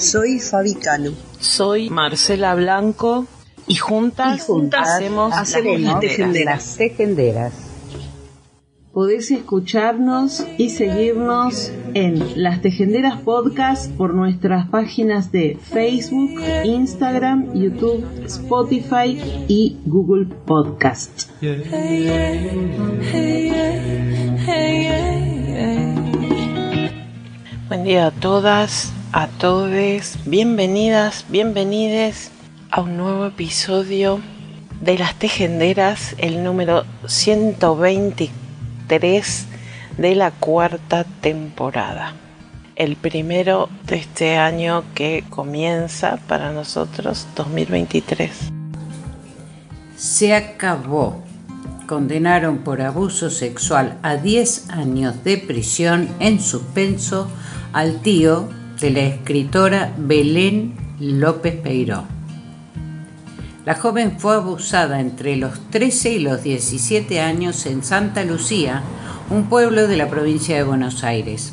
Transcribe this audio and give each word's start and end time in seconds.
Soy 0.00 0.40
Fabi 0.40 0.74
Cano. 0.76 1.12
Soy 1.40 1.90
Marcela 1.90 2.54
Blanco 2.54 3.26
y 3.66 3.76
juntas, 3.76 4.48
hacemos, 4.72 5.34
las 5.34 6.76
tejenderas. 6.78 7.52
Podés 8.94 9.30
escucharnos 9.30 10.46
y 10.56 10.70
seguirnos 10.70 11.70
en 11.92 12.42
Las 12.42 12.62
Tejenderas 12.62 13.20
Podcast 13.20 13.92
por 13.92 14.14
nuestras 14.14 14.68
páginas 14.70 15.32
de 15.32 15.58
Facebook, 15.60 16.40
Instagram, 16.64 17.52
YouTube, 17.52 18.02
Spotify 18.24 19.44
y 19.48 19.76
Google 19.84 20.34
Podcast. 20.46 21.30
Buen 27.68 27.84
día 27.84 28.06
a 28.06 28.10
todas, 28.10 28.94
a 29.12 29.26
todos, 29.26 30.18
bienvenidas, 30.24 31.24
bienvenides 31.28 32.30
a 32.70 32.80
un 32.80 32.96
nuevo 32.96 33.26
episodio 33.26 34.20
de 34.80 34.96
Las 34.98 35.16
Tejenderas, 35.16 36.14
el 36.18 36.44
número 36.44 36.84
123 37.06 39.46
de 39.98 40.14
la 40.14 40.30
cuarta 40.30 41.02
temporada. 41.20 42.14
El 42.76 42.94
primero 42.94 43.68
de 43.86 43.96
este 43.96 44.36
año 44.36 44.84
que 44.94 45.24
comienza 45.28 46.20
para 46.28 46.52
nosotros 46.52 47.26
2023. 47.34 48.30
Se 49.96 50.34
acabó 50.34 51.24
condenaron 51.88 52.58
por 52.58 52.80
abuso 52.80 53.30
sexual 53.30 53.98
a 54.04 54.14
10 54.14 54.70
años 54.70 55.24
de 55.24 55.38
prisión 55.38 56.08
en 56.20 56.40
suspenso 56.40 57.26
al 57.72 58.00
tío 58.00 58.59
de 58.80 58.90
la 58.90 59.00
escritora 59.00 59.92
Belén 59.98 60.74
López 60.98 61.56
Peiró. 61.56 62.04
La 63.66 63.74
joven 63.74 64.18
fue 64.18 64.34
abusada 64.34 65.00
entre 65.00 65.36
los 65.36 65.70
13 65.70 66.12
y 66.12 66.18
los 66.20 66.42
17 66.42 67.20
años 67.20 67.66
en 67.66 67.84
Santa 67.84 68.24
Lucía, 68.24 68.82
un 69.28 69.48
pueblo 69.50 69.86
de 69.86 69.98
la 69.98 70.08
provincia 70.08 70.56
de 70.56 70.62
Buenos 70.62 71.04
Aires. 71.04 71.52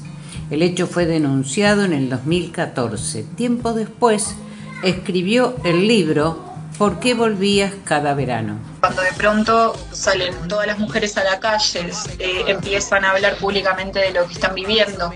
El 0.50 0.62
hecho 0.64 0.88
fue 0.88 1.06
denunciado 1.06 1.84
en 1.84 1.92
el 1.92 2.10
2014. 2.10 3.24
Tiempo 3.36 3.74
después, 3.74 4.36
escribió 4.82 5.56
el 5.66 5.88
libro 5.88 6.48
¿Por 6.78 7.00
qué 7.00 7.16
volvías 7.16 7.74
cada 7.86 8.14
verano? 8.14 8.60
Cuando 8.80 9.02
de 9.02 9.12
pronto 9.14 9.76
salen 9.92 10.36
todas 10.48 10.68
las 10.68 10.78
mujeres 10.78 11.18
a 11.18 11.24
la 11.24 11.40
calle, 11.40 11.90
eh, 12.20 12.44
empiezan 12.46 13.04
a 13.04 13.12
hablar 13.12 13.36
públicamente 13.38 13.98
de 13.98 14.12
lo 14.12 14.28
que 14.28 14.34
están 14.34 14.54
viviendo, 14.54 15.12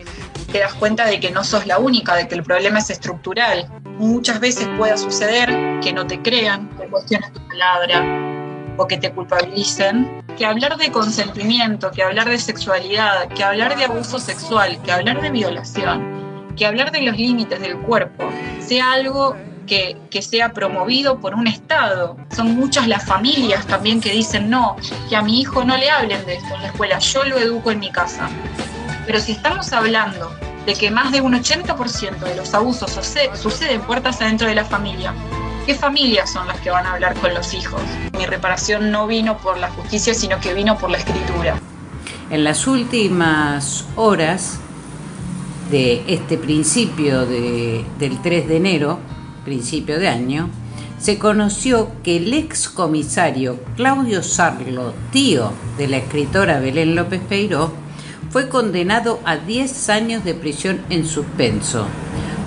te 0.51 0.59
das 0.59 0.73
cuenta 0.73 1.05
de 1.05 1.19
que 1.19 1.31
no 1.31 1.43
sos 1.43 1.65
la 1.65 1.79
única, 1.79 2.15
de 2.15 2.27
que 2.27 2.35
el 2.35 2.43
problema 2.43 2.79
es 2.79 2.89
estructural. 2.89 3.69
Muchas 3.97 4.39
veces 4.39 4.67
puede 4.77 4.97
suceder 4.97 5.79
que 5.81 5.93
no 5.93 6.05
te 6.05 6.21
crean, 6.21 6.69
que 6.77 6.87
cuestiones 6.87 7.31
tu 7.31 7.39
palabra 7.47 8.03
o 8.77 8.87
que 8.87 8.97
te 8.97 9.11
culpabilicen, 9.11 10.23
que 10.37 10.45
hablar 10.45 10.77
de 10.77 10.91
consentimiento, 10.91 11.91
que 11.91 12.03
hablar 12.03 12.29
de 12.29 12.37
sexualidad, 12.37 13.29
que 13.29 13.43
hablar 13.43 13.77
de 13.77 13.85
abuso 13.85 14.19
sexual, 14.19 14.81
que 14.83 14.91
hablar 14.91 15.21
de 15.21 15.29
violación, 15.29 16.53
que 16.57 16.65
hablar 16.65 16.91
de 16.91 17.01
los 17.01 17.17
límites 17.17 17.59
del 17.59 17.77
cuerpo, 17.79 18.29
sea 18.59 18.93
algo 18.93 19.35
que, 19.67 19.97
que, 20.09 20.21
sea 20.21 20.51
promovido 20.51 21.19
por 21.19 21.35
un 21.35 21.47
Estado. 21.47 22.17
Son 22.35 22.55
muchas 22.55 22.87
las 22.87 23.05
familias 23.05 23.65
también 23.67 24.01
que 24.01 24.11
dicen, 24.11 24.49
no, 24.49 24.75
que 25.09 25.15
a 25.15 25.21
mi 25.21 25.39
hijo 25.39 25.63
no 25.63 25.77
le 25.77 25.89
hablen 25.89 26.25
de 26.25 26.35
esto 26.35 26.55
en 26.55 26.61
la 26.61 26.67
escuela, 26.67 26.99
yo 26.99 27.23
lo 27.23 27.37
educo 27.37 27.71
en 27.71 27.79
mi 27.79 27.91
casa. 27.91 28.29
Pero 29.05 29.19
si 29.19 29.31
estamos 29.33 29.73
hablando 29.73 30.31
de 30.65 30.75
que 30.75 30.91
más 30.91 31.11
de 31.11 31.21
un 31.21 31.33
80% 31.33 32.19
de 32.19 32.35
los 32.35 32.53
abusos 32.53 32.91
suceden 33.35 33.81
puertas 33.81 34.21
adentro 34.21 34.47
de 34.47 34.55
la 34.55 34.65
familia, 34.65 35.13
¿qué 35.65 35.73
familias 35.73 36.31
son 36.31 36.47
las 36.47 36.59
que 36.59 36.69
van 36.69 36.85
a 36.85 36.93
hablar 36.93 37.15
con 37.15 37.33
los 37.33 37.53
hijos? 37.53 37.81
Mi 38.17 38.25
reparación 38.25 38.91
no 38.91 39.07
vino 39.07 39.37
por 39.37 39.57
la 39.57 39.69
justicia, 39.71 40.13
sino 40.13 40.39
que 40.39 40.53
vino 40.53 40.77
por 40.77 40.91
la 40.91 40.97
escritura. 40.97 41.59
En 42.29 42.43
las 42.43 42.67
últimas 42.67 43.85
horas 43.95 44.59
de 45.71 46.03
este 46.07 46.37
principio 46.37 47.25
de, 47.25 47.83
del 47.97 48.21
3 48.21 48.47
de 48.47 48.57
enero, 48.57 48.99
principio 49.43 49.99
de 49.99 50.07
año, 50.07 50.49
se 50.99 51.17
conoció 51.17 51.91
que 52.03 52.17
el 52.17 52.31
ex 52.31 52.69
comisario 52.69 53.59
Claudio 53.75 54.21
Sarlo, 54.21 54.93
tío 55.11 55.51
de 55.77 55.87
la 55.87 55.97
escritora 55.97 56.59
Belén 56.59 56.95
López 56.95 57.21
Peiró, 57.27 57.73
fue 58.31 58.47
condenado 58.47 59.19
a 59.25 59.35
10 59.35 59.89
años 59.89 60.23
de 60.23 60.33
prisión 60.33 60.79
en 60.89 61.05
suspenso 61.05 61.85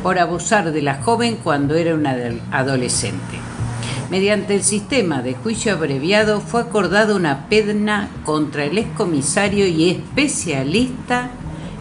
por 0.02 0.18
abusar 0.18 0.72
de 0.72 0.80
la 0.80 1.02
joven 1.02 1.36
cuando 1.42 1.74
era 1.74 1.94
una 1.94 2.16
adolescente. 2.50 3.38
Mediante 4.10 4.54
el 4.54 4.62
sistema 4.62 5.22
de 5.22 5.34
juicio 5.34 5.72
abreviado 5.72 6.40
fue 6.40 6.62
acordada 6.62 7.14
una 7.14 7.48
pena 7.48 8.08
contra 8.24 8.64
el 8.64 8.78
excomisario 8.78 9.66
y 9.66 9.90
especialista 9.90 11.30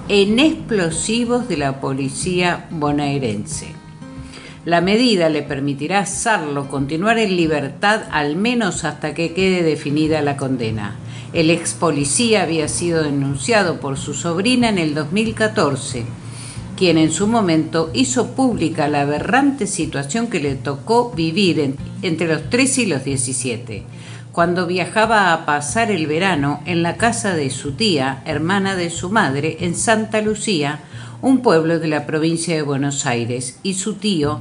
en 0.09 0.39
explosivos 0.39 1.47
de 1.47 1.57
la 1.57 1.79
policía 1.79 2.67
bonaerense. 2.71 3.67
La 4.65 4.81
medida 4.81 5.29
le 5.29 5.43
permitirá 5.43 5.99
a 5.99 6.05
Sarlo 6.05 6.67
continuar 6.69 7.19
en 7.19 7.35
libertad 7.35 8.03
al 8.11 8.35
menos 8.35 8.83
hasta 8.83 9.13
que 9.13 9.33
quede 9.33 9.63
definida 9.63 10.21
la 10.21 10.37
condena. 10.37 10.95
El 11.33 11.49
ex 11.49 11.73
policía 11.73 12.43
había 12.43 12.67
sido 12.67 13.01
denunciado 13.01 13.79
por 13.79 13.97
su 13.97 14.13
sobrina 14.13 14.69
en 14.69 14.77
el 14.77 14.93
2014, 14.93 16.05
quien 16.77 16.99
en 16.99 17.11
su 17.11 17.27
momento 17.27 17.89
hizo 17.95 18.35
pública 18.35 18.87
la 18.87 19.01
aberrante 19.01 19.65
situación 19.65 20.27
que 20.27 20.39
le 20.39 20.53
tocó 20.53 21.11
vivir 21.11 21.75
entre 22.03 22.27
los 22.27 22.51
13 22.51 22.81
y 22.83 22.85
los 22.85 23.03
17, 23.03 23.83
cuando 24.31 24.67
viajaba 24.67 25.33
a 25.33 25.43
pasar 25.47 25.89
el 25.89 26.05
verano 26.05 26.61
en 26.65 26.83
la 26.83 26.97
casa 26.97 27.35
de 27.35 27.49
su 27.49 27.71
tía, 27.71 28.21
hermana 28.25 28.75
de 28.75 28.91
su 28.91 29.09
madre, 29.09 29.57
en 29.61 29.73
Santa 29.73 30.21
Lucía, 30.21 30.81
un 31.23 31.41
pueblo 31.41 31.79
de 31.79 31.87
la 31.87 32.05
provincia 32.05 32.55
de 32.55 32.61
Buenos 32.61 33.07
Aires, 33.07 33.59
y 33.63 33.73
su 33.73 33.95
tío 33.95 34.39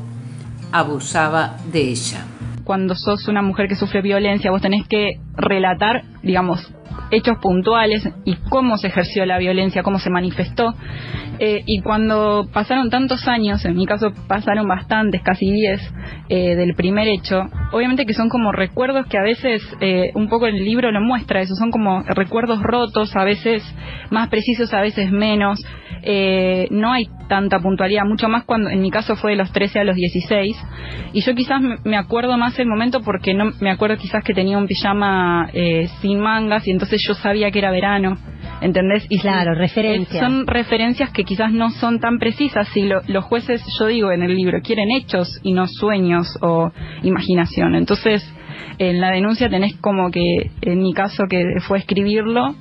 abusaba 0.73 1.57
de 1.73 1.89
ella. 1.89 2.27
Cuando 2.65 2.95
sos 2.95 3.29
una 3.29 3.41
mujer 3.41 3.69
que 3.69 3.77
sufre 3.77 4.03
violencia, 4.03 4.51
vos 4.51 4.61
tenés 4.61 4.87
que 4.87 5.21
relatar, 5.37 6.05
digamos, 6.23 6.71
hechos 7.11 7.39
puntuales 7.39 8.09
y 8.25 8.37
cómo 8.49 8.79
se 8.79 8.89
ejerció 8.89 9.25
la 9.27 9.39
violencia, 9.39 9.83
cómo 9.83 9.99
se 9.99 10.11
manifestó. 10.11 10.75
Eh, 11.39 11.63
y 11.67 11.81
cuando 11.81 12.47
pasaron 12.53 12.91
tantos 12.91 13.27
años, 13.27 13.65
en 13.65 13.75
mi 13.75 13.87
caso 13.87 14.13
pasaron 14.29 14.69
bastantes, 14.69 15.23
casi 15.23 15.51
10, 15.51 15.81
eh, 16.29 16.55
del 16.55 16.75
primer 16.75 17.09
hecho, 17.09 17.49
obviamente 17.73 18.07
que 18.07 18.15
son 18.15 18.29
como 18.29 18.53
recuerdos 18.53 19.07
que 19.07 19.19
a 19.19 19.23
veces, 19.23 19.63
eh, 19.81 20.13
un 20.15 20.29
poco 20.29 20.47
el 20.47 20.65
libro 20.65 20.93
lo 20.93 21.01
muestra, 21.01 21.41
eso 21.41 21.55
son 21.55 21.71
como 21.71 22.03
recuerdos 22.03 22.63
rotos, 22.63 23.17
a 23.17 23.25
veces 23.25 23.63
más 24.11 24.29
precisos, 24.29 24.73
a 24.73 24.81
veces 24.81 25.11
menos. 25.11 25.59
no 26.71 26.93
hay 26.93 27.09
tanta 27.29 27.59
puntualidad, 27.61 28.05
mucho 28.05 28.29
más 28.29 28.45
cuando 28.45 28.71
en 28.71 28.81
mi 28.81 28.91
caso 28.91 29.17
fue 29.17 29.33
de 29.33 29.37
los 29.37 29.53
13 29.53 29.81
a 29.81 29.85
los 29.85 29.97
16. 29.97 30.57
Y 31.13 31.23
yo 31.23 31.35
quizás 31.35 31.61
me 31.85 31.97
acuerdo 31.97 32.37
más 32.37 32.59
el 32.59 32.67
momento 32.67 33.01
porque 33.01 33.35
no 33.35 33.53
me 33.61 33.71
acuerdo 33.71 33.97
quizás 33.97 34.23
que 34.25 34.35
tenía 34.35 34.59
un 34.59 34.67
pijama 34.67 35.51
sin 36.01 36.21
mangas 36.21 36.67
y 36.67 36.71
entonces 36.71 37.03
yo 37.07 37.15
sabía 37.15 37.51
que 37.51 37.59
era 37.59 37.71
verano. 37.71 38.19
¿entendés? 38.63 39.05
Y 39.09 39.19
claro, 39.19 39.55
referencias. 39.55 40.25
Son 40.25 40.47
referencias 40.47 41.11
que 41.11 41.25
quizás 41.25 41.53
no 41.53 41.71
son 41.71 41.99
tan 41.99 42.19
precisas. 42.19 42.69
Si 42.69 42.83
los 42.83 43.25
jueces, 43.25 43.63
yo 43.79 43.87
digo 43.87 44.13
en 44.13 44.23
el 44.23 44.35
libro, 44.35 44.61
quieren 44.63 44.91
hechos 44.91 45.41
y 45.43 45.53
no 45.53 45.67
sueños 45.67 46.39
o 46.41 46.71
imaginación. 47.03 47.75
Entonces, 47.75 48.23
en 48.79 49.01
la 49.01 49.11
denuncia 49.11 49.49
tenés 49.49 49.77
como 49.77 50.11
que, 50.11 50.51
en 50.61 50.79
mi 50.81 50.95
caso, 50.95 51.25
que 51.29 51.43
fue 51.67 51.79
escribirlo, 51.79 52.55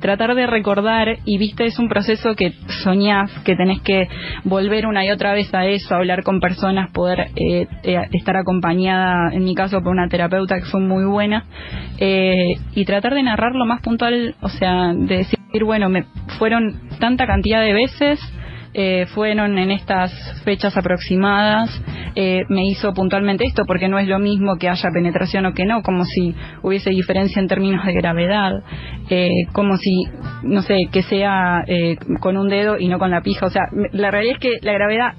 tratar 0.00 0.34
de 0.34 0.46
recordar 0.46 1.18
y 1.24 1.38
viste 1.38 1.64
es 1.64 1.78
un 1.78 1.88
proceso 1.88 2.34
que 2.34 2.52
soñás, 2.82 3.30
que 3.44 3.56
tenés 3.56 3.80
que 3.82 4.08
volver 4.44 4.86
una 4.86 5.04
y 5.04 5.10
otra 5.10 5.32
vez 5.32 5.52
a 5.54 5.66
eso, 5.66 5.94
hablar 5.94 6.22
con 6.22 6.40
personas, 6.40 6.90
poder 6.90 7.28
eh, 7.36 7.66
eh, 7.82 8.08
estar 8.12 8.36
acompañada, 8.36 9.32
en 9.32 9.44
mi 9.44 9.54
caso, 9.54 9.80
por 9.80 9.92
una 9.92 10.08
terapeuta 10.08 10.58
que 10.58 10.66
fue 10.66 10.80
muy 10.80 11.04
buena, 11.04 11.44
eh, 11.98 12.56
y 12.74 12.84
tratar 12.84 13.14
de 13.14 13.22
narrar 13.22 13.54
lo 13.54 13.66
más 13.66 13.80
puntual, 13.80 14.34
o 14.40 14.48
sea, 14.48 14.92
de 14.94 15.18
decir, 15.18 15.38
bueno, 15.64 15.88
me 15.88 16.04
fueron 16.38 16.88
tanta 16.98 17.26
cantidad 17.26 17.60
de 17.60 17.72
veces, 17.72 18.20
fueron 19.14 19.58
en 19.58 19.70
estas 19.70 20.12
fechas 20.44 20.76
aproximadas, 20.76 21.70
eh, 22.16 22.44
me 22.48 22.64
hizo 22.66 22.92
puntualmente 22.94 23.44
esto, 23.44 23.64
porque 23.66 23.88
no 23.88 23.98
es 23.98 24.06
lo 24.06 24.20
mismo 24.20 24.56
que 24.56 24.68
haya 24.68 24.90
penetración 24.90 25.46
o 25.46 25.52
que 25.52 25.64
no, 25.64 25.82
como 25.82 26.04
si 26.04 26.34
hubiese 26.62 26.90
diferencia 26.90 27.40
en 27.40 27.48
términos 27.48 27.84
de 27.84 27.92
gravedad, 27.92 28.52
eh, 29.10 29.46
como 29.52 29.76
si, 29.76 30.04
no 30.44 30.62
sé, 30.62 30.88
que 30.92 31.02
sea 31.02 31.64
eh, 31.66 31.96
con 32.20 32.36
un 32.36 32.48
dedo 32.48 32.78
y 32.78 32.86
no 32.88 32.98
con 32.98 33.10
la 33.10 33.20
pija. 33.22 33.46
O 33.46 33.50
sea, 33.50 33.62
la 33.92 34.10
realidad 34.12 34.36
es 34.36 34.40
que 34.40 34.58
la 34.62 34.72
gravedad 34.72 35.14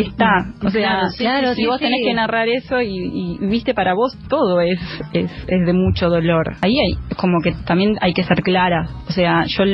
está. 0.00 0.52
O 0.64 0.70
sea, 0.70 1.00
claro, 1.16 1.54
si 1.54 1.66
vos 1.66 1.78
tenés 1.78 2.00
que 2.04 2.14
narrar 2.14 2.48
eso 2.48 2.80
y, 2.80 3.38
viste, 3.40 3.74
para 3.74 3.94
vos 3.94 4.16
todo 4.28 4.60
es, 4.60 4.80
es, 5.12 5.30
es, 5.46 5.66
de 5.66 5.72
mucho 5.72 6.08
dolor. 6.08 6.56
Ahí 6.62 6.78
hay 6.78 7.14
como 7.16 7.40
que 7.40 7.52
también 7.66 7.96
hay 8.00 8.12
que 8.14 8.24
ser 8.24 8.42
clara. 8.42 8.88
O 9.08 9.12
sea, 9.12 9.44
yo 9.46 9.64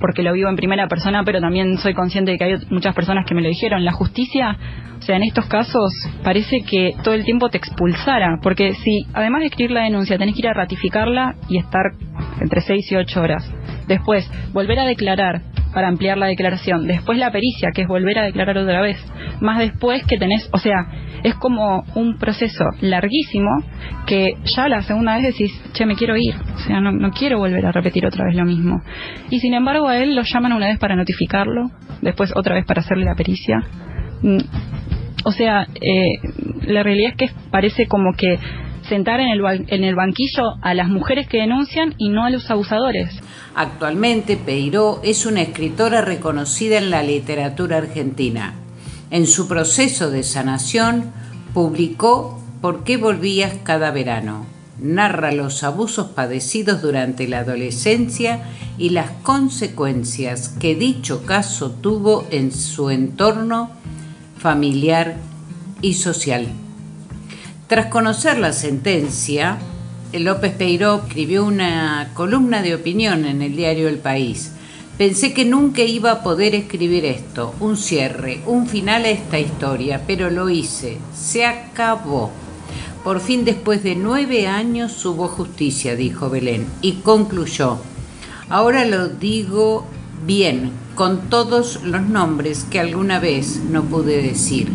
porque 0.00 0.22
lo 0.22 0.32
vivo 0.32 0.48
en 0.48 0.56
primera 0.56 0.86
persona, 0.86 1.22
pero 1.24 1.40
también 1.40 1.78
soy 1.78 1.94
consciente 1.94 2.32
de 2.32 2.38
que 2.38 2.44
hay 2.44 2.54
muchas 2.70 2.94
personas 2.94 3.24
que 3.26 3.34
me 3.34 3.42
lo 3.42 3.48
dijeron. 3.48 3.84
La 3.84 3.92
justicia, 3.92 4.56
o 4.98 5.02
sea, 5.02 5.16
en 5.16 5.22
estos 5.22 5.46
casos 5.46 5.92
parece 6.22 6.62
que 6.62 6.92
todo 7.02 7.14
el 7.14 7.24
tiempo 7.24 7.48
te 7.48 7.58
expulsara, 7.58 8.38
porque 8.42 8.74
si 8.74 9.06
además 9.14 9.40
de 9.40 9.46
escribir 9.46 9.70
la 9.70 9.84
denuncia 9.84 10.18
tenés 10.18 10.34
que 10.34 10.40
ir 10.40 10.48
a 10.48 10.54
ratificarla 10.54 11.36
y 11.48 11.58
estar 11.58 11.92
entre 12.40 12.60
6 12.60 12.92
y 12.92 12.96
8 12.96 13.20
horas. 13.20 13.50
Después, 13.86 14.30
volver 14.52 14.78
a 14.78 14.86
declarar, 14.86 15.42
para 15.74 15.88
ampliar 15.88 16.16
la 16.16 16.26
declaración. 16.26 16.86
Después 16.86 17.18
la 17.18 17.30
pericia, 17.30 17.70
que 17.74 17.82
es 17.82 17.88
volver 17.88 18.18
a 18.18 18.22
declarar 18.22 18.56
otra 18.56 18.80
vez. 18.80 18.96
Más 19.40 19.58
después 19.58 20.04
que 20.06 20.16
tenés, 20.16 20.48
o 20.52 20.58
sea, 20.58 20.86
es 21.22 21.34
como 21.34 21.84
un 21.94 22.16
proceso 22.18 22.64
larguísimo 22.80 23.50
que 24.06 24.34
ya 24.44 24.68
la 24.68 24.82
segunda 24.82 25.16
vez 25.16 25.24
decís, 25.24 25.52
che, 25.72 25.84
me 25.86 25.96
quiero 25.96 26.16
ir. 26.16 26.34
O 26.54 26.58
sea, 26.60 26.80
no, 26.80 27.10
quiero 27.10 27.38
volver 27.38 27.66
a 27.66 27.72
repetir 27.72 28.06
otra 28.06 28.24
vez 28.24 28.36
lo 28.36 28.44
mismo. 28.44 28.82
Y 29.30 29.40
sin 29.40 29.54
embargo 29.54 29.88
a 29.88 29.98
él 29.98 30.14
lo 30.14 30.22
llaman 30.22 30.52
una 30.52 30.66
vez 30.68 30.78
para 30.78 30.96
notificarlo, 30.96 31.70
después 32.00 32.32
otra 32.36 32.54
vez 32.54 32.64
para 32.64 32.82
hacerle 32.82 33.04
la 33.04 33.14
pericia. 33.14 33.62
Mm, 34.22 34.38
o 35.24 35.32
sea, 35.32 35.66
eh, 35.80 36.18
la 36.66 36.82
realidad 36.82 37.12
es 37.12 37.16
que 37.16 37.34
parece 37.50 37.86
como 37.86 38.12
que 38.12 38.38
sentar 38.88 39.20
en 39.20 39.28
el, 39.28 39.66
en 39.68 39.84
el 39.84 39.94
banquillo 39.94 40.54
a 40.62 40.74
las 40.74 40.88
mujeres 40.88 41.28
que 41.28 41.38
denuncian 41.38 41.94
y 41.98 42.08
no 42.08 42.24
a 42.24 42.30
los 42.30 42.50
abusadores. 42.50 43.10
Actualmente 43.54 44.36
Peiró 44.36 45.00
es 45.02 45.26
una 45.26 45.42
escritora 45.42 46.00
reconocida 46.00 46.78
en 46.78 46.90
la 46.90 47.02
literatura 47.02 47.78
argentina. 47.78 48.54
En 49.10 49.26
su 49.26 49.46
proceso 49.46 50.10
de 50.10 50.22
sanación 50.22 51.12
publicó 51.52 52.40
¿Por 52.64 52.82
qué 52.82 52.96
volvías 52.96 53.52
cada 53.62 53.90
verano? 53.90 54.46
Narra 54.80 55.32
los 55.32 55.62
abusos 55.62 56.06
padecidos 56.08 56.80
durante 56.80 57.28
la 57.28 57.40
adolescencia 57.40 58.42
y 58.78 58.88
las 58.88 59.10
consecuencias 59.22 60.48
que 60.48 60.74
dicho 60.74 61.26
caso 61.26 61.72
tuvo 61.72 62.26
en 62.30 62.52
su 62.52 62.88
entorno 62.88 63.70
familiar 64.38 65.16
y 65.82 65.92
social. 65.92 66.48
Tras 67.66 67.86
conocer 67.86 68.36
la 68.38 68.52
sentencia, 68.52 69.56
López 70.12 70.52
Peiró 70.52 71.02
escribió 71.06 71.46
una 71.46 72.10
columna 72.12 72.60
de 72.60 72.74
opinión 72.74 73.24
en 73.24 73.40
el 73.40 73.56
diario 73.56 73.88
El 73.88 73.96
País. 73.96 74.52
Pensé 74.98 75.32
que 75.32 75.46
nunca 75.46 75.80
iba 75.80 76.10
a 76.10 76.22
poder 76.22 76.54
escribir 76.54 77.06
esto, 77.06 77.54
un 77.60 77.78
cierre, 77.78 78.42
un 78.44 78.66
final 78.66 79.06
a 79.06 79.08
esta 79.08 79.38
historia, 79.38 80.02
pero 80.06 80.28
lo 80.28 80.50
hice. 80.50 80.98
Se 81.16 81.46
acabó. 81.46 82.30
Por 83.02 83.20
fin, 83.20 83.46
después 83.46 83.82
de 83.82 83.96
nueve 83.96 84.46
años, 84.46 85.02
hubo 85.06 85.26
justicia, 85.26 85.96
dijo 85.96 86.28
Belén, 86.28 86.66
y 86.82 86.92
concluyó. 86.96 87.78
Ahora 88.50 88.84
lo 88.84 89.08
digo 89.08 89.86
bien, 90.26 90.70
con 90.94 91.30
todos 91.30 91.82
los 91.82 92.02
nombres 92.02 92.66
que 92.70 92.78
alguna 92.78 93.20
vez 93.20 93.56
no 93.70 93.84
pude 93.84 94.20
decir. 94.20 94.68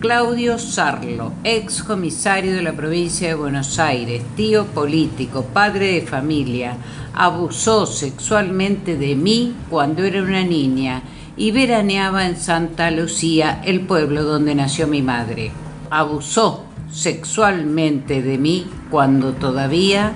Claudio 0.00 0.58
Sarlo, 0.58 1.30
ex 1.44 1.82
comisario 1.82 2.54
de 2.54 2.62
la 2.62 2.72
provincia 2.72 3.28
de 3.28 3.34
Buenos 3.34 3.78
Aires, 3.78 4.22
tío 4.34 4.64
político, 4.64 5.44
padre 5.44 5.92
de 5.92 6.00
familia, 6.00 6.78
abusó 7.12 7.84
sexualmente 7.84 8.96
de 8.96 9.14
mí 9.14 9.54
cuando 9.68 10.02
era 10.04 10.22
una 10.22 10.42
niña 10.42 11.02
y 11.36 11.50
veraneaba 11.50 12.26
en 12.26 12.36
Santa 12.36 12.90
Lucía, 12.90 13.60
el 13.62 13.82
pueblo 13.82 14.22
donde 14.22 14.54
nació 14.54 14.86
mi 14.86 15.02
madre. 15.02 15.50
Abusó 15.90 16.64
sexualmente 16.90 18.22
de 18.22 18.38
mí 18.38 18.66
cuando 18.90 19.34
todavía 19.34 20.14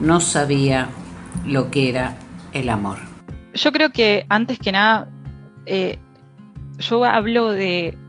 no 0.00 0.20
sabía 0.20 0.88
lo 1.44 1.70
que 1.70 1.90
era 1.90 2.16
el 2.54 2.70
amor. 2.70 2.96
Yo 3.52 3.70
creo 3.70 3.90
que 3.90 4.24
antes 4.30 4.58
que 4.58 4.72
nada 4.72 5.10
eh, 5.66 5.98
yo 6.78 7.04
hablo 7.04 7.52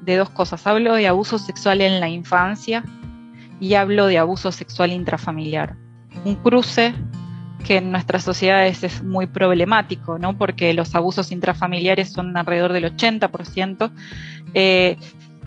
de, 0.08 0.16
dos 0.16 0.30
cosas. 0.30 0.66
Hablo 0.66 0.96
de 0.96 1.08
abuso 1.08 1.38
sexual 1.38 1.82
en 1.82 2.00
la 2.00 2.10
infancia 2.10 2.84
y 3.60 3.74
hablo 3.76 4.08
de 4.08 4.18
abuso 4.18 4.52
sexual 4.52 4.92
intrafamiliar. 4.92 5.76
Un 6.26 6.36
cruce 6.36 6.94
que 7.64 7.78
en 7.78 7.92
nuestras 7.92 8.24
sociedades 8.24 8.84
es 8.84 9.04
muy 9.04 9.28
problemático, 9.28 10.18
¿no? 10.18 10.38
Porque 10.38 10.74
los 10.74 10.96
abusos 10.96 11.32
intrafamiliares 11.32 12.12
son 12.12 12.36
alrededor 12.38 12.74
del 12.74 12.96
80%. 12.96 13.92
Eh, 14.54 14.98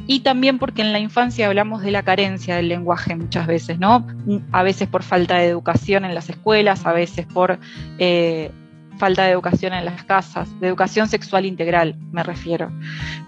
y 0.06 0.20
también 0.20 0.58
porque 0.58 0.82
en 0.82 0.92
la 0.92 0.98
infancia 0.98 1.46
hablamos 1.46 1.82
de 1.82 1.90
la 1.90 2.02
carencia 2.02 2.56
del 2.56 2.68
lenguaje 2.68 3.14
muchas 3.14 3.46
veces, 3.46 3.78
¿no? 3.78 4.06
A 4.52 4.62
veces 4.62 4.88
por 4.88 5.02
falta 5.02 5.36
de 5.36 5.46
educación 5.46 6.04
en 6.04 6.14
las 6.14 6.28
escuelas, 6.28 6.84
a 6.84 6.92
veces 6.92 7.26
por 7.26 7.58
eh, 7.98 8.50
falta 8.98 9.24
de 9.24 9.30
educación 9.30 9.72
en 9.72 9.84
las 9.84 10.02
casas, 10.04 10.48
de 10.60 10.68
educación 10.68 11.08
sexual 11.08 11.46
integral, 11.46 11.96
me 12.12 12.22
refiero. 12.22 12.70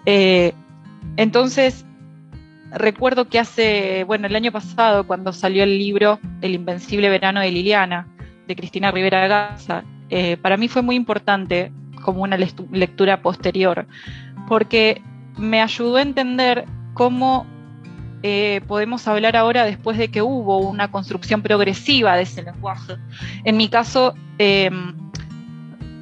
Eh, 0.07 0.55
entonces, 1.17 1.85
recuerdo 2.71 3.29
que 3.29 3.39
hace, 3.39 4.05
bueno, 4.05 4.27
el 4.27 4.37
año 4.37 4.53
pasado, 4.53 5.07
cuando 5.07 5.33
salió 5.33 5.63
el 5.63 5.79
libro 5.79 6.19
El 6.41 6.55
Invencible 6.55 7.09
Verano 7.09 7.41
de 7.41 7.51
Liliana, 7.51 8.09
de 8.47 8.57
Cristina 8.57 8.91
Rivera 8.91 9.29
Gaza, 9.29 9.85
eh, 10.11 10.37
para 10.37 10.57
mí 10.57 10.69
fue 10.69 10.83
muy 10.83 10.97
importante 10.97 11.73
como 12.03 12.23
una 12.23 12.37
lectura 12.37 13.23
posterior, 13.23 13.87
porque 14.49 15.01
me 15.37 15.63
ayudó 15.63 15.97
a 15.97 16.03
entender 16.03 16.65
cómo 16.95 17.47
eh, 18.23 18.61
podemos 18.67 19.07
hablar 19.09 19.37
ahora 19.37 19.65
después 19.65 19.99
de 19.99 20.09
que 20.09 20.23
hubo 20.23 20.59
una 20.59 20.91
construcción 20.91 21.43
progresiva 21.43 22.17
de 22.17 22.23
ese 22.23 22.43
lenguaje. 22.43 22.97
En 23.45 23.57
mi 23.57 23.69
caso, 23.69 24.15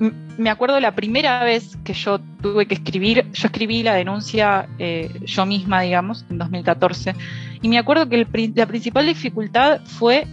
me 0.00 0.49
acuerdo 0.49 0.81
la 0.81 0.94
primera 0.94 1.44
vez 1.44 1.76
que 1.85 1.93
yo 1.93 2.20
tuve 2.41 2.67
que 2.67 2.75
escribir, 2.75 3.26
yo 3.32 3.47
escribí 3.49 3.82
la 3.82 3.94
denuncia 3.94 4.69
eh, 4.78 5.11
yo 5.26 5.45
misma, 5.45 5.83
digamos, 5.83 6.25
en 6.30 6.38
2014, 6.38 7.14
y 7.61 7.69
me 7.69 7.78
acuerdo 7.78 8.09
que 8.09 8.26
la 8.54 8.66
principal 8.66 9.07
dificultad 9.07 9.83
fue 9.85 10.26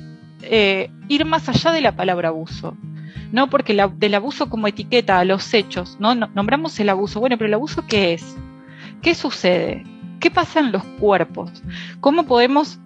eh, 0.44 0.90
ir 1.10 1.26
más 1.26 1.50
allá 1.50 1.72
de 1.72 1.82
la 1.82 1.96
palabra 1.96 2.30
abuso. 2.30 2.76
¿no? 3.32 3.50
Porque 3.50 3.76
del 3.98 4.16
abuso 4.16 4.50
como 4.50 4.68
etiqueta 4.68 5.20
a 5.20 5.26
los 5.26 5.54
hechos, 5.54 5.98
¿no? 6.00 6.16
Nombramos 6.16 6.80
el 6.80 6.88
abuso. 6.88 7.20
Bueno, 7.20 7.38
pero 7.38 7.48
el 7.48 7.54
abuso 7.56 7.84
¿qué 7.86 8.14
es? 8.14 8.38
¿Qué 9.02 9.16
sucede? 9.16 9.84
¿Qué 10.22 10.32
pasa 10.32 10.62
en 10.62 10.72
los 10.72 10.84
cuerpos? 10.84 11.52
¿Cómo 12.00 12.26
podemos 12.26 12.80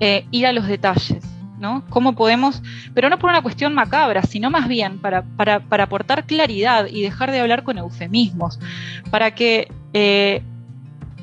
eh, 0.00 0.26
ir 0.30 0.46
a 0.46 0.52
los 0.52 0.66
detalles? 0.66 1.35
¿No? 1.58 1.84
¿Cómo 1.88 2.14
podemos, 2.14 2.62
pero 2.94 3.08
no 3.08 3.18
por 3.18 3.30
una 3.30 3.42
cuestión 3.42 3.74
macabra, 3.74 4.22
sino 4.22 4.50
más 4.50 4.68
bien 4.68 4.98
para, 4.98 5.24
aportar 5.70 6.26
claridad 6.26 6.86
y 6.86 7.02
dejar 7.02 7.30
de 7.30 7.40
hablar 7.40 7.62
con 7.62 7.78
eufemismos, 7.78 8.58
para 9.10 9.34
que 9.34 9.68
eh, 9.92 10.42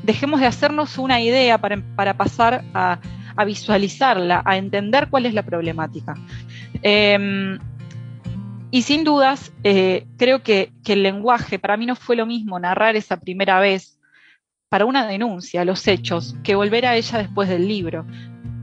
dejemos 0.04 0.40
de 0.40 0.48
hacernos 0.48 0.98
una 0.98 1.22
idea 1.22 1.58
para, 1.58 2.14
pasar 2.16 2.64
a, 2.74 3.00
visualizarla, 3.46 4.42
a 4.46 4.58
entender 4.58 5.08
cuál 5.10 5.26
es 5.26 5.34
la 5.34 5.44
problemática. 5.44 6.16
Em, 6.82 7.60
y 8.72 8.82
sin 8.82 9.04
dudas, 9.04 9.52
eh, 9.64 10.06
creo 10.18 10.42
que, 10.42 10.72
que 10.84 10.94
el 10.94 11.04
lenguaje, 11.04 11.60
para 11.60 11.78
mí 11.78 11.86
no 11.86 11.96
fue 11.96 12.16
lo 12.16 12.26
mismo 12.26 12.60
narrar 12.60 12.96
esa 12.96 13.18
primera 13.18 13.60
vez 13.60 14.00
para 14.74 14.86
una 14.86 15.06
denuncia, 15.06 15.64
los 15.66 15.88
hechos, 15.88 16.36
que 16.44 16.56
volver 16.56 16.88
a 16.88 16.96
ella 16.96 17.20
después 17.20 17.48
del 17.48 17.68
libro. 17.68 18.08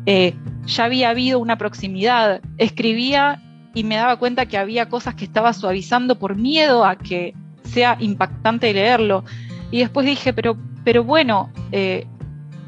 Eh, 0.07 0.35
ya 0.67 0.85
había 0.85 1.11
habido 1.11 1.39
una 1.39 1.59
proximidad, 1.59 2.41
escribía 2.59 3.43
y 3.75 3.85
me 3.85 3.97
daba 3.97 4.17
cuenta 4.17 4.47
que 4.47 4.59
había 4.59 4.89
cosas 4.89 5.15
que 5.15 5.25
estaba 5.25 5.53
suavizando 5.53 6.19
por 6.19 6.37
miedo 6.37 6.85
a 6.85 6.97
que 6.97 7.35
sea 7.65 7.97
impactante 8.01 8.73
leerlo. 8.73 9.25
Y 9.71 9.79
después 9.79 10.07
dije, 10.07 10.33
pero, 10.33 10.57
pero 10.85 11.05
bueno, 11.05 11.51
eh, 11.73 12.07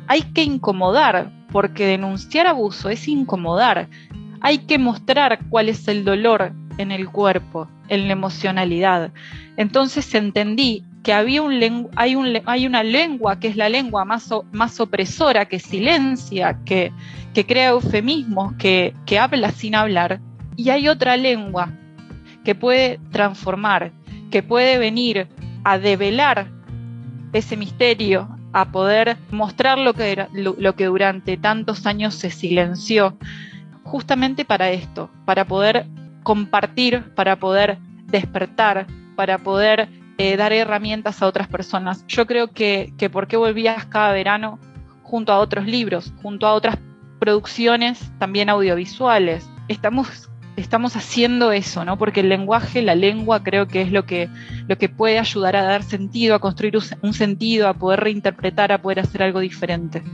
hay 0.07 0.23
que 0.23 0.45
incomodar, 0.45 1.31
porque 1.51 1.87
denunciar 1.87 2.47
abuso 2.47 2.89
es 2.89 3.09
incomodar. 3.09 3.89
Hay 4.41 4.59
que 4.59 4.79
mostrar 4.79 5.41
cuál 5.49 5.69
es 5.69 5.87
el 5.89 6.05
dolor 6.05 6.53
en 6.79 6.91
el 6.91 7.09
cuerpo, 7.09 7.69
en 7.89 8.07
la 8.07 8.13
emocionalidad. 8.13 9.13
Entonces 9.57 10.15
entendí 10.15 10.85
que 11.03 11.13
había 11.13 11.43
un 11.43 11.89
hay, 11.97 12.15
un, 12.15 12.41
hay 12.47 12.67
una 12.67 12.83
lengua 12.83 13.41
que 13.41 13.49
es 13.49 13.57
la 13.57 13.69
lengua 13.69 14.05
más, 14.05 14.31
más 14.53 14.79
opresora, 14.81 15.47
que 15.47 15.59
silencia, 15.59 16.61
que, 16.65 16.93
que 17.35 17.45
crea 17.47 17.71
eufemismos, 17.71 18.55
que, 18.55 18.95
que 19.07 19.19
habla 19.19 19.51
sin 19.51 19.75
hablar, 19.75 20.21
y 20.57 20.71
hay 20.71 20.89
otra 20.89 21.17
lengua 21.17 21.73
que 22.45 22.55
puede 22.55 23.01
transformar, 23.11 23.93
que 24.31 24.43
puede 24.43 24.79
venir 24.79 25.29
a 25.65 25.79
develar 25.79 26.49
ese 27.33 27.57
misterio 27.57 28.29
a 28.53 28.67
poder 28.67 29.17
mostrar 29.31 29.79
lo 29.79 29.95
que, 29.95 30.13
era, 30.13 30.29
lo, 30.33 30.75
que 30.77 30.87
durante 30.87 31.37
tantos 31.37 31.87
años 31.87 32.15
se 32.15 32.31
silenció, 32.31 33.17
justamente 33.83 34.45
para 34.45 34.71
esto, 34.71 35.11
para 35.25 35.47
poder 35.47 35.87
compartir, 36.23 37.15
para 37.15 37.37
poder 37.37 37.79
despertar, 38.07 38.87
para 39.17 39.39
poder 39.39 39.89
eh, 40.23 40.37
dar 40.37 40.53
herramientas 40.53 41.21
a 41.21 41.27
otras 41.27 41.49
personas. 41.49 42.05
Yo 42.07 42.27
creo 42.27 42.53
que, 42.53 42.95
que 42.97 43.11
por 43.11 43.27
qué 43.27 43.37
volvías 43.37 43.87
cada 43.87 44.13
verano 44.13 44.61
junto 45.03 45.33
a 45.33 45.41
otros 45.41 45.67
libros, 45.67 46.15
junto 46.23 46.47
a 46.47 46.53
otras 46.55 46.79
producciones 47.19 48.13
también 48.21 48.49
audiovisuales. 48.49 49.51
Estamos 49.67 50.31
estamos 50.55 50.95
haciendo 50.95 51.51
eso, 51.51 51.85
¿no? 51.85 51.99
Porque 51.99 52.21
el 52.21 52.29
lenguaje, 52.29 52.83
la 52.83 52.95
lengua, 52.95 53.43
creo 53.43 53.67
que 53.67 53.83
es 53.83 53.91
lo 53.91 54.07
que, 54.07 54.29
lo 54.69 54.79
que 54.79 54.89
puede 54.89 55.19
ayudar 55.19 55.57
a 55.57 55.63
dar 55.65 55.83
sentido, 55.83 56.37
a 56.37 56.39
construir 56.39 56.79
un 57.01 57.15
sentido, 57.15 57.67
a 57.67 57.75
poder 57.75 58.01
reinterpretar, 58.01 58.71
a 58.71 58.81
poder 58.81 59.01
hacer 59.01 59.25
algo 59.25 59.41
diferente. 59.41 60.05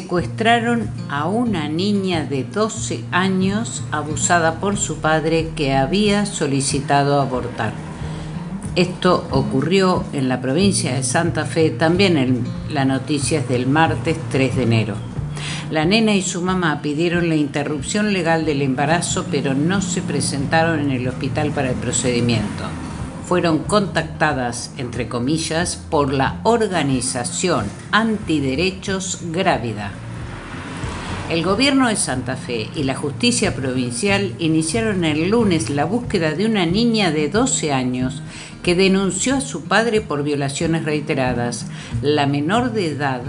Secuestraron 0.00 0.88
a 1.10 1.28
una 1.28 1.68
niña 1.68 2.24
de 2.24 2.44
12 2.44 3.04
años 3.12 3.82
abusada 3.90 4.54
por 4.54 4.78
su 4.78 4.96
padre 4.96 5.50
que 5.54 5.74
había 5.74 6.24
solicitado 6.24 7.20
abortar. 7.20 7.74
Esto 8.76 9.28
ocurrió 9.30 10.04
en 10.14 10.30
la 10.30 10.40
provincia 10.40 10.94
de 10.94 11.02
Santa 11.02 11.44
Fe, 11.44 11.68
también 11.68 12.16
en 12.16 12.44
las 12.70 12.86
noticias 12.86 13.46
del 13.46 13.66
martes 13.66 14.16
3 14.30 14.56
de 14.56 14.62
enero. 14.62 14.94
La 15.70 15.84
nena 15.84 16.14
y 16.14 16.22
su 16.22 16.40
mamá 16.40 16.80
pidieron 16.80 17.28
la 17.28 17.36
interrupción 17.36 18.14
legal 18.14 18.46
del 18.46 18.62
embarazo, 18.62 19.26
pero 19.30 19.52
no 19.52 19.82
se 19.82 20.00
presentaron 20.00 20.80
en 20.80 20.92
el 20.92 21.08
hospital 21.08 21.50
para 21.50 21.68
el 21.70 21.76
procedimiento 21.76 22.64
fueron 23.30 23.58
contactadas, 23.60 24.74
entre 24.76 25.06
comillas, 25.06 25.76
por 25.76 26.12
la 26.12 26.40
organización 26.42 27.64
Antiderechos 27.92 29.20
Grávida. 29.30 29.92
El 31.28 31.44
gobierno 31.44 31.86
de 31.86 31.94
Santa 31.94 32.34
Fe 32.34 32.68
y 32.74 32.82
la 32.82 32.96
justicia 32.96 33.54
provincial 33.54 34.34
iniciaron 34.40 35.04
el 35.04 35.30
lunes 35.30 35.70
la 35.70 35.84
búsqueda 35.84 36.32
de 36.32 36.44
una 36.44 36.66
niña 36.66 37.12
de 37.12 37.28
12 37.28 37.72
años 37.72 38.20
que 38.64 38.74
denunció 38.74 39.36
a 39.36 39.40
su 39.40 39.62
padre 39.62 40.00
por 40.00 40.24
violaciones 40.24 40.84
reiteradas. 40.84 41.66
La 42.02 42.26
menor 42.26 42.72
de 42.72 42.88
edad 42.88 43.20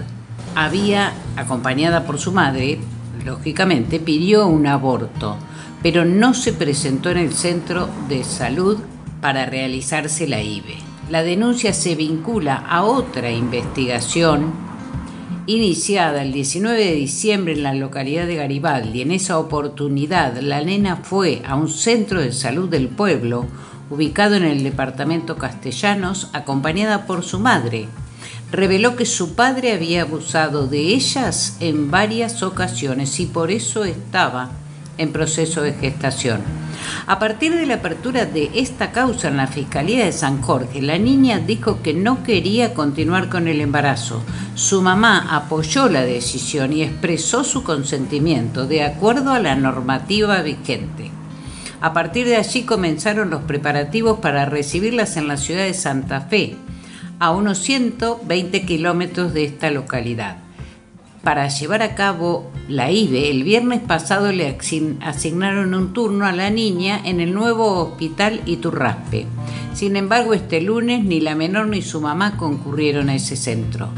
había, 0.56 1.12
acompañada 1.36 2.06
por 2.06 2.18
su 2.18 2.32
madre, 2.32 2.80
lógicamente, 3.24 4.00
pidió 4.00 4.48
un 4.48 4.66
aborto, 4.66 5.36
pero 5.80 6.04
no 6.04 6.34
se 6.34 6.52
presentó 6.52 7.10
en 7.10 7.18
el 7.18 7.32
centro 7.32 7.88
de 8.08 8.24
salud 8.24 8.80
para 9.22 9.46
realizarse 9.46 10.26
la 10.26 10.42
IBE. 10.42 10.76
La 11.08 11.22
denuncia 11.22 11.72
se 11.72 11.94
vincula 11.94 12.56
a 12.56 12.82
otra 12.82 13.30
investigación 13.30 14.52
iniciada 15.46 16.22
el 16.22 16.32
19 16.32 16.84
de 16.84 16.94
diciembre 16.94 17.52
en 17.54 17.62
la 17.62 17.74
localidad 17.74 18.26
de 18.26 18.36
Garibaldi. 18.36 19.00
En 19.00 19.12
esa 19.12 19.38
oportunidad, 19.38 20.36
la 20.38 20.62
nena 20.62 20.96
fue 20.96 21.40
a 21.46 21.54
un 21.54 21.68
centro 21.68 22.20
de 22.20 22.32
salud 22.32 22.68
del 22.68 22.88
pueblo, 22.88 23.46
ubicado 23.90 24.34
en 24.36 24.44
el 24.44 24.62
departamento 24.62 25.36
Castellanos, 25.36 26.28
acompañada 26.32 27.06
por 27.06 27.22
su 27.24 27.38
madre. 27.38 27.88
Reveló 28.50 28.96
que 28.96 29.06
su 29.06 29.34
padre 29.34 29.72
había 29.72 30.02
abusado 30.02 30.66
de 30.66 30.78
ellas 30.78 31.56
en 31.60 31.90
varias 31.90 32.42
ocasiones 32.42 33.18
y 33.20 33.26
por 33.26 33.50
eso 33.50 33.84
estaba 33.84 34.50
en 34.98 35.12
proceso 35.12 35.62
de 35.62 35.72
gestación. 35.72 36.40
A 37.06 37.18
partir 37.18 37.54
de 37.54 37.66
la 37.66 37.74
apertura 37.74 38.26
de 38.26 38.50
esta 38.54 38.92
causa 38.92 39.28
en 39.28 39.36
la 39.36 39.46
Fiscalía 39.46 40.04
de 40.04 40.12
San 40.12 40.42
Jorge, 40.42 40.82
la 40.82 40.98
niña 40.98 41.38
dijo 41.38 41.82
que 41.82 41.94
no 41.94 42.22
quería 42.22 42.74
continuar 42.74 43.28
con 43.28 43.48
el 43.48 43.60
embarazo. 43.60 44.22
Su 44.54 44.82
mamá 44.82 45.34
apoyó 45.34 45.88
la 45.88 46.02
decisión 46.02 46.72
y 46.72 46.82
expresó 46.82 47.44
su 47.44 47.62
consentimiento 47.62 48.66
de 48.66 48.84
acuerdo 48.84 49.32
a 49.32 49.38
la 49.38 49.54
normativa 49.54 50.42
vigente. 50.42 51.10
A 51.80 51.92
partir 51.92 52.26
de 52.26 52.36
allí 52.36 52.62
comenzaron 52.62 53.30
los 53.30 53.42
preparativos 53.42 54.20
para 54.20 54.44
recibirlas 54.44 55.16
en 55.16 55.26
la 55.26 55.36
ciudad 55.36 55.64
de 55.64 55.74
Santa 55.74 56.20
Fe, 56.20 56.56
a 57.18 57.30
unos 57.30 57.58
120 57.58 58.64
kilómetros 58.64 59.34
de 59.34 59.44
esta 59.44 59.70
localidad. 59.70 60.38
Para 61.22 61.48
llevar 61.48 61.82
a 61.82 61.94
cabo 61.94 62.50
la 62.68 62.90
IBE, 62.90 63.30
el 63.30 63.44
viernes 63.44 63.80
pasado 63.80 64.32
le 64.32 64.56
asignaron 65.00 65.74
un 65.74 65.92
turno 65.92 66.26
a 66.26 66.32
la 66.32 66.50
niña 66.50 67.00
en 67.04 67.20
el 67.20 67.32
nuevo 67.32 67.78
hospital 67.80 68.40
Iturraspe. 68.46 69.26
Sin 69.74 69.96
embargo, 69.96 70.34
este 70.34 70.60
lunes 70.60 71.04
ni 71.04 71.20
la 71.20 71.34
menor 71.34 71.68
ni 71.68 71.82
su 71.82 72.00
mamá 72.00 72.36
concurrieron 72.36 73.08
a 73.08 73.14
ese 73.14 73.36
centro. 73.36 73.88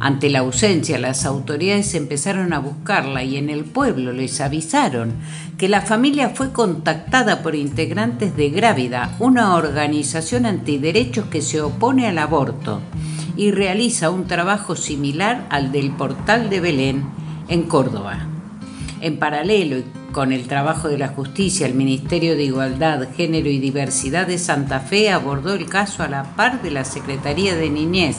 Ante 0.00 0.30
la 0.30 0.40
ausencia, 0.40 0.98
las 0.98 1.24
autoridades 1.24 1.94
empezaron 1.94 2.52
a 2.52 2.58
buscarla 2.58 3.22
y 3.22 3.36
en 3.36 3.50
el 3.50 3.64
pueblo 3.64 4.12
les 4.12 4.40
avisaron 4.40 5.12
que 5.58 5.68
la 5.68 5.80
familia 5.80 6.30
fue 6.30 6.52
contactada 6.52 7.42
por 7.42 7.54
integrantes 7.54 8.36
de 8.36 8.50
Grávida, 8.50 9.14
una 9.20 9.54
organización 9.54 10.44
antiderechos 10.44 11.26
que 11.26 11.40
se 11.40 11.60
opone 11.60 12.08
al 12.08 12.18
aborto 12.18 12.80
y 13.36 13.50
realiza 13.50 14.10
un 14.10 14.26
trabajo 14.26 14.76
similar 14.76 15.46
al 15.50 15.72
del 15.72 15.90
Portal 15.90 16.50
de 16.50 16.60
Belén 16.60 17.04
en 17.48 17.62
Córdoba. 17.62 18.26
En 19.00 19.18
paralelo 19.18 19.82
con 20.12 20.32
el 20.32 20.46
trabajo 20.46 20.88
de 20.88 20.98
la 20.98 21.08
justicia, 21.08 21.66
el 21.66 21.74
Ministerio 21.74 22.36
de 22.36 22.44
Igualdad, 22.44 23.08
Género 23.16 23.48
y 23.48 23.58
Diversidad 23.58 24.26
de 24.26 24.38
Santa 24.38 24.80
Fe 24.80 25.10
abordó 25.10 25.54
el 25.54 25.66
caso 25.66 26.02
a 26.02 26.08
la 26.08 26.36
par 26.36 26.62
de 26.62 26.70
la 26.70 26.84
Secretaría 26.84 27.56
de 27.56 27.70
Niñez, 27.70 28.18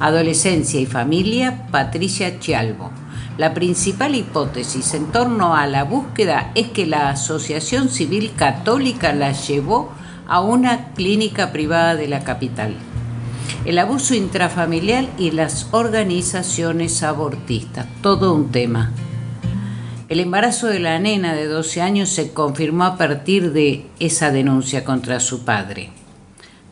Adolescencia 0.00 0.80
y 0.80 0.86
Familia, 0.86 1.66
Patricia 1.70 2.38
Chialvo. 2.38 2.92
La 3.38 3.54
principal 3.54 4.14
hipótesis 4.14 4.94
en 4.94 5.06
torno 5.06 5.56
a 5.56 5.66
la 5.66 5.84
búsqueda 5.84 6.52
es 6.54 6.68
que 6.68 6.86
la 6.86 7.10
Asociación 7.10 7.88
Civil 7.88 8.32
Católica 8.36 9.12
la 9.12 9.32
llevó 9.32 9.90
a 10.28 10.40
una 10.40 10.92
clínica 10.94 11.50
privada 11.50 11.96
de 11.96 12.08
la 12.08 12.24
capital 12.24 12.76
el 13.64 13.78
abuso 13.78 14.14
intrafamiliar 14.14 15.06
y 15.18 15.30
las 15.30 15.68
organizaciones 15.70 17.02
abortistas, 17.02 17.86
todo 18.02 18.34
un 18.34 18.50
tema. 18.50 18.92
El 20.08 20.20
embarazo 20.20 20.66
de 20.66 20.80
la 20.80 20.98
nena 20.98 21.32
de 21.34 21.46
12 21.46 21.80
años 21.80 22.08
se 22.08 22.32
confirmó 22.32 22.84
a 22.84 22.98
partir 22.98 23.52
de 23.52 23.86
esa 24.00 24.30
denuncia 24.30 24.84
contra 24.84 25.20
su 25.20 25.44
padre. 25.44 25.90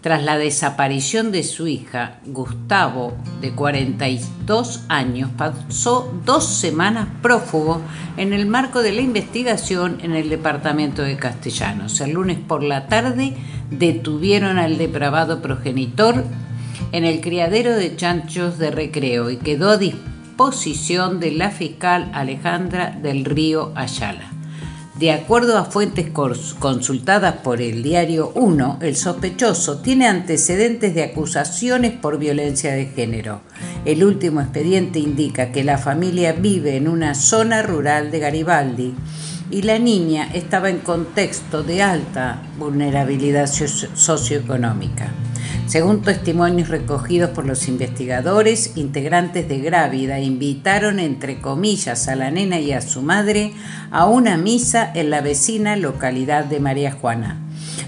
Tras 0.01 0.23
la 0.25 0.39
desaparición 0.39 1.31
de 1.31 1.43
su 1.43 1.69
hija, 1.69 2.21
Gustavo, 2.25 3.15
de 3.41 3.53
42 3.53 4.85
años, 4.89 5.31
pasó 5.37 6.13
dos 6.25 6.47
semanas 6.47 7.09
prófugo 7.23 7.83
en 8.17 8.33
el 8.33 8.47
marco 8.47 8.83
de 8.83 8.93
la 8.93 9.03
investigación 9.03 9.99
en 10.03 10.15
el 10.15 10.29
departamento 10.29 11.03
de 11.03 11.17
Castellanos. 11.17 12.01
El 12.01 12.13
lunes 12.13 12.39
por 12.39 12.63
la 12.63 12.89
tarde 12.89 13.37
detuvieron 13.71 14.59
al 14.59 14.79
depravado 14.79 15.43
progenitor 15.43 16.25
en 16.93 17.05
el 17.05 17.21
criadero 17.21 17.75
de 17.75 17.97
chanchos 17.97 18.59
de 18.59 18.71
recreo 18.71 19.31
y 19.31 19.37
quedó 19.37 19.71
a 19.71 19.77
disposición 19.77 21.21
de 21.21 21.33
la 21.33 21.51
fiscal 21.51 22.11
Alejandra 22.15 22.99
del 23.03 23.25
Río 23.25 23.73
Ayala. 23.75 24.33
De 25.01 25.13
acuerdo 25.13 25.57
a 25.57 25.65
fuentes 25.65 26.11
consultadas 26.11 27.37
por 27.37 27.63
el 27.63 27.83
diario 27.83 28.33
1, 28.35 28.81
el 28.83 28.97
sospechoso 28.97 29.79
tiene 29.79 30.07
antecedentes 30.07 30.95
de 30.95 31.05
acusaciones 31.05 31.93
por 31.93 32.19
violencia 32.19 32.75
de 32.75 32.85
género. 32.85 33.41
El 33.87 34.05
último 34.05 34.43
expediente 34.43 34.99
indica 34.99 35.53
que 35.53 35.65
la 35.65 35.79
familia 35.79 36.35
vive 36.35 36.77
en 36.77 36.87
una 36.87 37.15
zona 37.15 37.63
rural 37.63 38.11
de 38.11 38.19
Garibaldi 38.19 38.95
y 39.51 39.63
la 39.63 39.79
niña 39.79 40.31
estaba 40.33 40.71
en 40.71 40.79
contexto 40.79 41.63
de 41.63 41.83
alta 41.83 42.43
vulnerabilidad 42.59 43.47
socioeconómica. 43.47 45.13
Según 45.67 46.03
testimonios 46.03 46.69
recogidos 46.69 47.31
por 47.31 47.47
los 47.47 47.69
investigadores, 47.69 48.73
integrantes 48.77 49.49
de 49.49 49.61
Grávida 49.61 50.19
invitaron, 50.19 50.99
entre 50.99 51.41
comillas, 51.41 52.09
a 52.09 52.17
la 52.17 52.31
nena 52.31 52.59
y 52.59 52.73
a 52.73 52.81
su 52.81 53.03
madre 53.03 53.53
a 53.93 54.07
una 54.07 54.37
misa 54.37 54.91
en 54.95 55.11
la 55.11 55.21
vecina 55.21 55.77
localidad 55.77 56.45
de 56.45 56.59
María 56.59 56.93
Juana. 56.93 57.41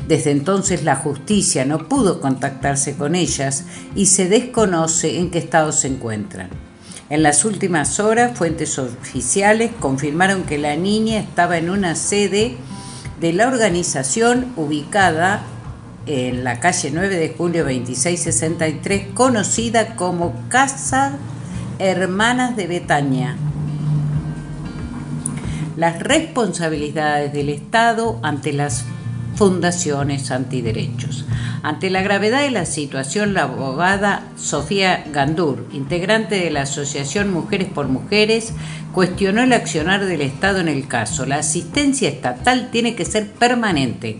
Desde 0.06 0.30
entonces 0.30 0.84
la 0.84 0.96
justicia 0.96 1.64
no 1.64 1.88
pudo 1.88 2.20
contactarse 2.20 2.96
con 2.96 3.14
ellas 3.14 3.64
y 3.96 4.06
se 4.06 4.28
desconoce 4.28 5.18
en 5.18 5.30
qué 5.30 5.38
estado 5.38 5.72
se 5.72 5.88
encuentran. 5.88 6.50
En 7.12 7.22
las 7.22 7.44
últimas 7.44 8.00
horas, 8.00 8.38
fuentes 8.38 8.78
oficiales 8.78 9.70
confirmaron 9.78 10.44
que 10.44 10.56
la 10.56 10.76
niña 10.76 11.18
estaba 11.18 11.58
en 11.58 11.68
una 11.68 11.94
sede 11.94 12.56
de 13.20 13.34
la 13.34 13.48
organización 13.48 14.54
ubicada 14.56 15.42
en 16.06 16.42
la 16.42 16.58
calle 16.58 16.90
9 16.90 17.14
de 17.14 17.34
julio 17.36 17.64
2663, 17.64 19.08
conocida 19.12 19.94
como 19.94 20.32
Casa 20.48 21.18
Hermanas 21.78 22.56
de 22.56 22.66
Betania. 22.66 23.36
Las 25.76 26.00
responsabilidades 26.00 27.34
del 27.34 27.50
Estado 27.50 28.20
ante 28.22 28.54
las 28.54 28.86
fundaciones 29.36 30.30
antiderechos. 30.30 31.26
Ante 31.62 31.90
la 31.90 32.02
gravedad 32.02 32.42
de 32.42 32.50
la 32.50 32.66
situación, 32.66 33.34
la 33.34 33.44
abogada 33.44 34.28
Sofía 34.36 35.04
Gandur, 35.12 35.68
integrante 35.72 36.36
de 36.36 36.50
la 36.50 36.62
Asociación 36.62 37.32
Mujeres 37.32 37.68
por 37.68 37.88
Mujeres, 37.88 38.52
cuestionó 38.92 39.42
el 39.42 39.52
accionar 39.52 40.04
del 40.04 40.22
Estado 40.22 40.60
en 40.60 40.68
el 40.68 40.88
caso. 40.88 41.24
La 41.24 41.36
asistencia 41.36 42.08
estatal 42.08 42.70
tiene 42.70 42.94
que 42.94 43.04
ser 43.04 43.30
permanente 43.30 44.18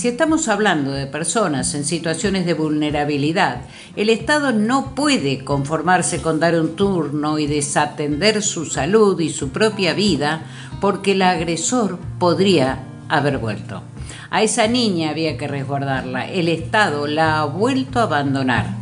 si 0.00 0.08
estamos 0.08 0.48
hablando 0.48 0.92
de 0.92 1.06
personas 1.06 1.74
en 1.74 1.84
situaciones 1.84 2.46
de 2.46 2.54
vulnerabilidad, 2.54 3.60
el 3.96 4.08
Estado 4.08 4.50
no 4.50 4.94
puede 4.94 5.44
conformarse 5.44 6.22
con 6.22 6.40
dar 6.40 6.58
un 6.58 6.74
turno 6.74 7.38
y 7.38 7.46
desatender 7.46 8.42
su 8.42 8.64
salud 8.64 9.20
y 9.20 9.28
su 9.28 9.50
propia 9.50 9.92
vida 9.92 10.44
porque 10.80 11.12
el 11.12 11.20
agresor 11.20 11.98
podría 12.18 12.78
haber 13.10 13.36
vuelto. 13.36 13.82
A 14.30 14.42
esa 14.42 14.68
niña 14.68 15.10
había 15.10 15.36
que 15.36 15.48
resguardarla. 15.48 16.28
El 16.28 16.48
Estado 16.48 17.08
la 17.08 17.40
ha 17.40 17.44
vuelto 17.46 17.98
a 17.98 18.04
abandonar. 18.04 18.80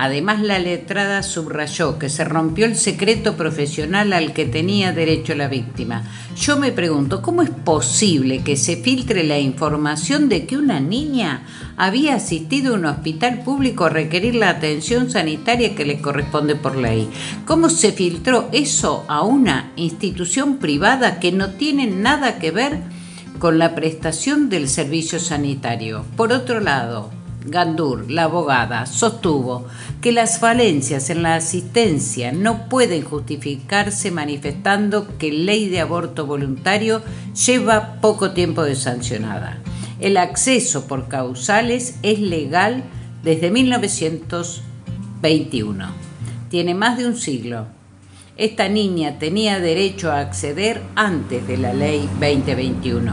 Además, 0.00 0.40
la 0.40 0.60
letrada 0.60 1.22
subrayó 1.24 1.98
que 1.98 2.08
se 2.08 2.24
rompió 2.24 2.64
el 2.64 2.76
secreto 2.76 3.36
profesional 3.36 4.12
al 4.12 4.32
que 4.32 4.46
tenía 4.46 4.92
derecho 4.92 5.34
la 5.34 5.48
víctima. 5.48 6.04
Yo 6.36 6.56
me 6.56 6.70
pregunto, 6.70 7.20
¿cómo 7.20 7.42
es 7.42 7.50
posible 7.50 8.42
que 8.42 8.56
se 8.56 8.76
filtre 8.76 9.24
la 9.24 9.40
información 9.40 10.28
de 10.28 10.46
que 10.46 10.56
una 10.56 10.78
niña 10.78 11.42
había 11.76 12.14
asistido 12.14 12.72
a 12.72 12.78
un 12.78 12.86
hospital 12.86 13.42
público 13.42 13.86
a 13.86 13.90
requerir 13.90 14.36
la 14.36 14.50
atención 14.50 15.10
sanitaria 15.10 15.74
que 15.74 15.84
le 15.84 16.00
corresponde 16.00 16.54
por 16.54 16.76
ley? 16.76 17.10
¿Cómo 17.44 17.68
se 17.68 17.90
filtró 17.90 18.48
eso 18.52 19.04
a 19.08 19.22
una 19.22 19.72
institución 19.74 20.58
privada 20.58 21.18
que 21.18 21.32
no 21.32 21.50
tiene 21.50 21.88
nada 21.88 22.38
que 22.38 22.52
ver 22.52 22.97
con 23.38 23.58
la 23.58 23.74
prestación 23.74 24.48
del 24.48 24.68
servicio 24.68 25.20
sanitario? 25.20 26.04
Por 26.16 26.32
otro 26.32 26.60
lado, 26.60 27.10
Gandur, 27.44 28.10
la 28.10 28.24
abogada, 28.24 28.86
sostuvo 28.86 29.66
que 30.00 30.10
las 30.12 30.38
falencias 30.38 31.10
en 31.10 31.22
la 31.22 31.34
asistencia 31.36 32.32
no 32.32 32.68
pueden 32.68 33.02
justificarse 33.02 34.10
manifestando 34.10 35.06
que 35.18 35.30
la 35.32 35.44
ley 35.44 35.68
de 35.68 35.80
aborto 35.80 36.24
voluntario 36.26 37.02
lleva 37.46 38.00
poco 38.00 38.30
tiempo 38.32 38.64
de 38.64 38.74
sancionada. 38.76 39.58
El 40.00 40.16
acceso 40.16 40.86
por 40.86 41.08
causales 41.08 41.96
es 42.02 42.20
legal 42.20 42.84
desde 43.22 43.50
1921. 43.50 45.86
Tiene 46.50 46.74
más 46.74 46.98
de 46.98 47.06
un 47.06 47.16
siglo. 47.16 47.77
Esta 48.38 48.68
niña 48.68 49.18
tenía 49.18 49.58
derecho 49.58 50.12
a 50.12 50.20
acceder 50.20 50.80
antes 50.94 51.44
de 51.48 51.56
la 51.56 51.74
ley 51.74 52.08
2021. 52.20 53.12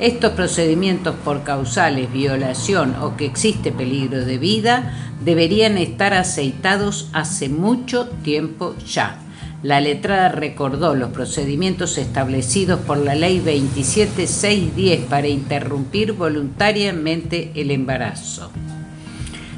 Estos 0.00 0.32
procedimientos 0.32 1.14
por 1.22 1.42
causales, 1.42 2.10
violación 2.10 2.96
o 3.02 3.18
que 3.18 3.26
existe 3.26 3.70
peligro 3.70 4.24
de 4.24 4.38
vida 4.38 4.94
deberían 5.22 5.76
estar 5.76 6.14
aceitados 6.14 7.10
hace 7.12 7.50
mucho 7.50 8.08
tiempo 8.24 8.74
ya. 8.78 9.18
La 9.62 9.82
letrada 9.82 10.30
recordó 10.30 10.94
los 10.94 11.10
procedimientos 11.10 11.98
establecidos 11.98 12.80
por 12.80 12.96
la 12.96 13.14
Ley 13.14 13.40
27610 13.40 15.00
para 15.00 15.28
interrumpir 15.28 16.14
voluntariamente 16.14 17.52
el 17.56 17.72
embarazo 17.72 18.50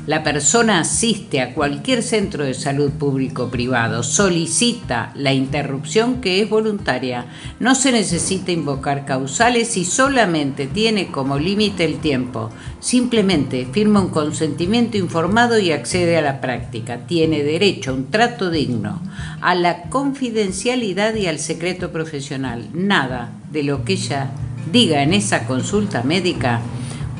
la 0.09 0.23
persona 0.23 0.81
asiste 0.81 1.43
a 1.43 1.53
cualquier 1.53 2.03
centro 2.03 2.43
de 2.43 2.55
salud 2.55 2.93
público 2.93 3.43
o 3.43 3.51
privado, 3.51 4.03
solicita 4.03 5.13
la 5.15 5.35
interrupción 5.35 6.23
que 6.23 6.41
es 6.41 6.49
voluntaria, 6.49 7.27
no 7.61 7.75
se 7.75 7.93
necesita 7.93 8.51
invocar 8.51 9.05
causales 9.05 9.77
y 9.77 9.85
solamente 9.85 10.67
tiene 10.67 11.09
como 11.09 11.39
límite 11.39 11.85
el 11.85 11.99
tiempo. 11.99 12.49
Simplemente 12.81 13.69
firma 13.71 14.01
un 14.01 14.09
consentimiento 14.09 14.97
informado 14.97 15.59
y 15.59 15.73
accede 15.73 16.17
a 16.17 16.23
la 16.23 16.41
práctica. 16.41 17.01
Tiene 17.07 17.43
derecho 17.43 17.91
a 17.91 17.95
un 17.95 18.11
trato 18.11 18.51
digno, 18.51 19.03
a 19.43 19.55
la 19.55 19.91
confidencialidad 19.91 21.17
y 21.17 21.27
al 21.27 21.39
secreto 21.39 21.93
profesional. 21.93 22.71
Nada 22.73 23.33
de 23.53 23.63
lo 23.63 23.85
que 23.85 23.93
ella 23.93 24.31
diga 24.73 25.03
en 25.03 25.13
esa 25.13 25.47
consulta 25.47 26.03
médica 26.03 26.63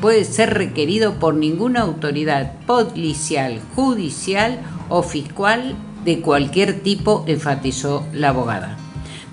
puede 0.01 0.23
ser 0.25 0.53
requerido 0.53 1.15
por 1.19 1.35
ninguna 1.35 1.81
autoridad 1.81 2.53
policial, 2.65 3.59
judicial 3.75 4.59
o 4.89 5.03
fiscal 5.03 5.75
de 6.03 6.21
cualquier 6.21 6.81
tipo, 6.81 7.23
enfatizó 7.27 8.05
la 8.13 8.29
abogada. 8.29 8.77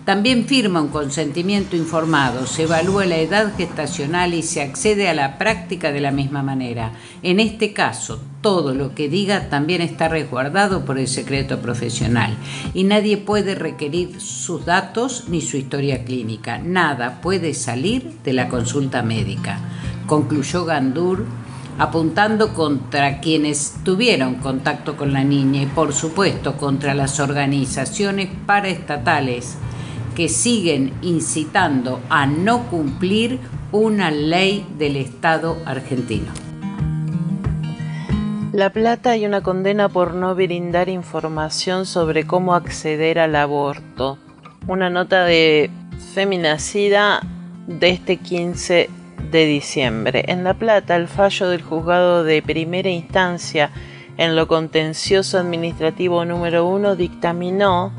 También 0.06 0.46
firma 0.46 0.80
un 0.80 0.88
consentimiento 0.88 1.74
informado, 1.74 2.46
se 2.46 2.62
evalúa 2.62 3.06
la 3.06 3.16
edad 3.16 3.52
gestacional 3.56 4.34
y 4.34 4.44
se 4.44 4.62
accede 4.62 5.08
a 5.08 5.14
la 5.14 5.36
práctica 5.36 5.90
de 5.90 6.00
la 6.00 6.12
misma 6.12 6.44
manera. 6.44 6.92
En 7.24 7.40
este 7.40 7.72
caso, 7.72 8.22
todo 8.40 8.72
lo 8.72 8.94
que 8.94 9.08
diga 9.08 9.48
también 9.48 9.82
está 9.82 10.06
resguardado 10.06 10.84
por 10.84 11.00
el 11.00 11.08
secreto 11.08 11.58
profesional 11.58 12.36
y 12.72 12.84
nadie 12.84 13.16
puede 13.16 13.56
requerir 13.56 14.20
sus 14.20 14.64
datos 14.64 15.24
ni 15.26 15.40
su 15.40 15.56
historia 15.56 16.04
clínica. 16.04 16.58
Nada 16.58 17.20
puede 17.20 17.52
salir 17.52 18.12
de 18.22 18.32
la 18.32 18.48
consulta 18.48 19.02
médica, 19.02 19.58
concluyó 20.06 20.64
Gandur 20.64 21.24
apuntando 21.78 22.54
contra 22.54 23.20
quienes 23.20 23.74
tuvieron 23.84 24.36
contacto 24.36 24.96
con 24.96 25.12
la 25.12 25.24
niña 25.24 25.62
y 25.62 25.66
por 25.66 25.92
supuesto 25.92 26.56
contra 26.56 26.94
las 26.94 27.20
organizaciones 27.20 28.30
paraestatales 28.46 29.58
que 30.14 30.28
siguen 30.28 30.94
incitando 31.02 32.00
a 32.08 32.26
no 32.26 32.64
cumplir 32.70 33.38
una 33.72 34.10
ley 34.10 34.66
del 34.78 34.96
Estado 34.96 35.58
argentino. 35.66 36.32
La 38.52 38.70
Plata 38.70 39.10
hay 39.10 39.26
una 39.26 39.42
condena 39.42 39.90
por 39.90 40.14
no 40.14 40.34
brindar 40.34 40.88
información 40.88 41.84
sobre 41.84 42.26
cómo 42.26 42.54
acceder 42.54 43.18
al 43.18 43.36
aborto. 43.36 44.16
Una 44.66 44.88
nota 44.88 45.24
de 45.24 45.70
Feminacida 46.14 47.20
de 47.66 47.90
este 47.90 48.16
15 48.16 48.88
de 49.30 49.46
diciembre. 49.46 50.24
En 50.28 50.44
La 50.44 50.54
Plata, 50.54 50.96
el 50.96 51.08
fallo 51.08 51.48
del 51.48 51.62
juzgado 51.62 52.24
de 52.24 52.42
primera 52.42 52.90
instancia 52.90 53.70
en 54.16 54.34
lo 54.34 54.48
contencioso 54.48 55.38
administrativo 55.38 56.24
número 56.24 56.66
1 56.66 56.96
dictaminó 56.96 57.92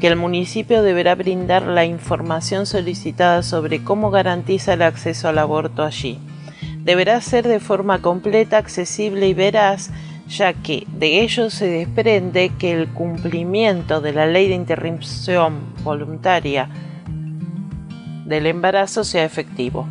que 0.00 0.08
el 0.08 0.16
municipio 0.16 0.82
deberá 0.82 1.14
brindar 1.14 1.62
la 1.62 1.84
información 1.84 2.66
solicitada 2.66 3.42
sobre 3.42 3.84
cómo 3.84 4.10
garantiza 4.10 4.72
el 4.72 4.82
acceso 4.82 5.28
al 5.28 5.38
aborto 5.38 5.84
allí. 5.84 6.18
Deberá 6.82 7.20
ser 7.20 7.46
de 7.46 7.60
forma 7.60 8.00
completa, 8.00 8.56
accesible 8.56 9.28
y 9.28 9.34
veraz, 9.34 9.90
ya 10.26 10.54
que 10.54 10.86
de 10.88 11.20
ello 11.20 11.50
se 11.50 11.66
desprende 11.66 12.50
que 12.58 12.72
el 12.72 12.88
cumplimiento 12.88 14.00
de 14.00 14.12
la 14.12 14.26
ley 14.26 14.48
de 14.48 14.54
interrupción 14.54 15.60
voluntaria 15.84 16.68
del 18.24 18.46
embarazo 18.46 19.04
sea 19.04 19.24
efectivo. 19.24 19.86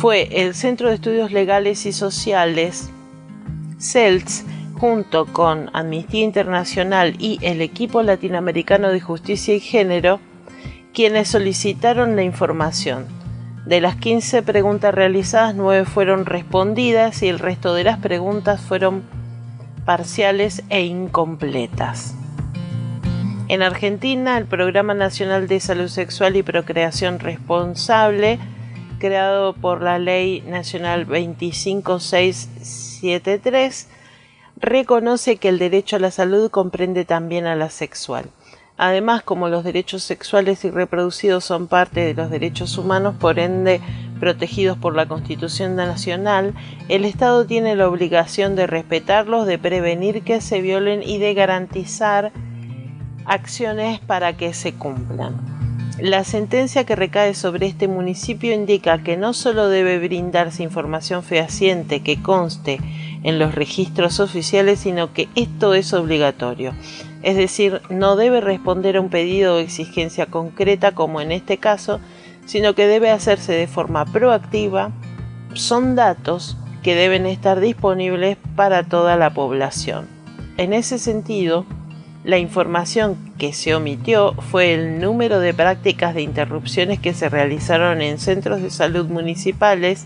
Fue 0.00 0.28
el 0.44 0.54
Centro 0.54 0.90
de 0.90 0.94
Estudios 0.94 1.32
Legales 1.32 1.84
y 1.84 1.92
Sociales, 1.92 2.88
CELTS, 3.80 4.44
junto 4.74 5.26
con 5.26 5.70
Amnistía 5.72 6.22
Internacional 6.22 7.16
y 7.18 7.40
el 7.42 7.60
equipo 7.60 8.04
latinoamericano 8.04 8.90
de 8.90 9.00
justicia 9.00 9.56
y 9.56 9.58
género, 9.58 10.20
quienes 10.94 11.26
solicitaron 11.26 12.14
la 12.14 12.22
información. 12.22 13.06
De 13.66 13.80
las 13.80 13.96
15 13.96 14.44
preguntas 14.44 14.94
realizadas, 14.94 15.56
9 15.56 15.84
fueron 15.84 16.26
respondidas 16.26 17.20
y 17.24 17.28
el 17.28 17.40
resto 17.40 17.74
de 17.74 17.82
las 17.82 17.98
preguntas 17.98 18.60
fueron 18.60 19.02
parciales 19.84 20.62
e 20.68 20.82
incompletas. 20.82 22.14
En 23.48 23.62
Argentina, 23.62 24.38
el 24.38 24.44
Programa 24.44 24.94
Nacional 24.94 25.48
de 25.48 25.58
Salud 25.58 25.88
Sexual 25.88 26.36
y 26.36 26.44
Procreación 26.44 27.18
Responsable, 27.18 28.38
creado 28.98 29.54
por 29.54 29.82
la 29.82 29.98
Ley 29.98 30.42
Nacional 30.42 31.06
25673, 31.06 33.88
reconoce 34.56 35.36
que 35.36 35.48
el 35.48 35.58
derecho 35.58 35.96
a 35.96 36.00
la 36.00 36.10
salud 36.10 36.50
comprende 36.50 37.04
también 37.04 37.46
a 37.46 37.56
la 37.56 37.70
sexual. 37.70 38.26
Además, 38.76 39.22
como 39.24 39.48
los 39.48 39.64
derechos 39.64 40.04
sexuales 40.04 40.64
y 40.64 40.70
reproducidos 40.70 41.44
son 41.44 41.66
parte 41.66 42.00
de 42.00 42.14
los 42.14 42.30
derechos 42.30 42.78
humanos, 42.78 43.16
por 43.18 43.40
ende 43.40 43.80
protegidos 44.20 44.78
por 44.78 44.94
la 44.94 45.06
Constitución 45.06 45.74
Nacional, 45.74 46.54
el 46.88 47.04
Estado 47.04 47.44
tiene 47.44 47.74
la 47.74 47.88
obligación 47.88 48.54
de 48.54 48.68
respetarlos, 48.68 49.46
de 49.46 49.58
prevenir 49.58 50.22
que 50.22 50.40
se 50.40 50.60
violen 50.60 51.02
y 51.02 51.18
de 51.18 51.34
garantizar 51.34 52.30
acciones 53.24 53.98
para 53.98 54.36
que 54.36 54.54
se 54.54 54.74
cumplan. 54.74 55.57
La 56.00 56.22
sentencia 56.22 56.84
que 56.84 56.94
recae 56.94 57.34
sobre 57.34 57.66
este 57.66 57.88
municipio 57.88 58.54
indica 58.54 59.02
que 59.02 59.16
no 59.16 59.32
solo 59.32 59.68
debe 59.68 59.98
brindarse 59.98 60.62
información 60.62 61.24
fehaciente 61.24 62.04
que 62.04 62.22
conste 62.22 62.78
en 63.24 63.40
los 63.40 63.56
registros 63.56 64.20
oficiales, 64.20 64.78
sino 64.78 65.12
que 65.12 65.28
esto 65.34 65.74
es 65.74 65.92
obligatorio. 65.92 66.72
Es 67.24 67.36
decir, 67.36 67.82
no 67.90 68.14
debe 68.14 68.40
responder 68.40 68.96
a 68.96 69.00
un 69.00 69.08
pedido 69.08 69.56
o 69.56 69.58
exigencia 69.58 70.26
concreta 70.26 70.92
como 70.92 71.20
en 71.20 71.32
este 71.32 71.58
caso, 71.58 71.98
sino 72.46 72.76
que 72.76 72.86
debe 72.86 73.10
hacerse 73.10 73.52
de 73.52 73.66
forma 73.66 74.04
proactiva. 74.04 74.92
Son 75.54 75.96
datos 75.96 76.56
que 76.84 76.94
deben 76.94 77.26
estar 77.26 77.58
disponibles 77.58 78.36
para 78.54 78.84
toda 78.84 79.16
la 79.16 79.34
población. 79.34 80.06
En 80.58 80.74
ese 80.74 81.00
sentido, 81.00 81.66
la 82.28 82.38
información 82.38 83.16
que 83.38 83.54
se 83.54 83.74
omitió 83.74 84.34
fue 84.34 84.74
el 84.74 85.00
número 85.00 85.40
de 85.40 85.54
prácticas 85.54 86.14
de 86.14 86.20
interrupciones 86.20 87.00
que 87.00 87.14
se 87.14 87.30
realizaron 87.30 88.02
en 88.02 88.18
centros 88.18 88.60
de 88.60 88.68
salud 88.68 89.06
municipales 89.06 90.04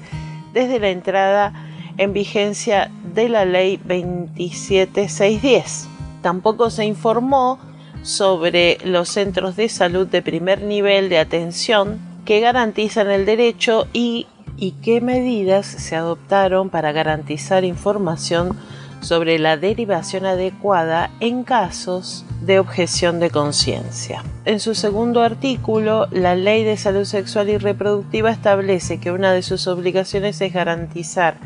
desde 0.52 0.78
la 0.78 0.90
entrada 0.90 1.52
en 1.98 2.12
vigencia 2.12 2.92
de 3.12 3.28
la 3.28 3.44
ley 3.44 3.78
27610. 3.78 5.88
Tampoco 6.22 6.70
se 6.70 6.84
informó 6.84 7.58
sobre 8.04 8.78
los 8.84 9.08
centros 9.08 9.56
de 9.56 9.68
salud 9.68 10.06
de 10.06 10.22
primer 10.22 10.62
nivel 10.62 11.08
de 11.08 11.18
atención 11.18 11.98
que 12.24 12.38
garantizan 12.38 13.10
el 13.10 13.26
derecho 13.26 13.88
y, 13.92 14.28
y 14.56 14.76
qué 14.80 15.00
medidas 15.00 15.66
se 15.66 15.96
adoptaron 15.96 16.70
para 16.70 16.92
garantizar 16.92 17.64
información 17.64 18.56
sobre 19.02 19.38
la 19.38 19.56
derivación 19.56 20.24
adecuada 20.24 21.10
en 21.20 21.44
casos 21.44 22.24
de 22.40 22.58
objeción 22.58 23.20
de 23.20 23.30
conciencia. 23.30 24.24
En 24.44 24.58
su 24.58 24.74
segundo 24.74 25.22
artículo, 25.22 26.06
la 26.10 26.34
Ley 26.34 26.64
de 26.64 26.76
Salud 26.76 27.04
Sexual 27.04 27.50
y 27.50 27.58
Reproductiva 27.58 28.30
establece 28.30 28.98
que 28.98 29.12
una 29.12 29.32
de 29.32 29.42
sus 29.42 29.66
obligaciones 29.66 30.40
es 30.40 30.52
garantizar 30.52 31.36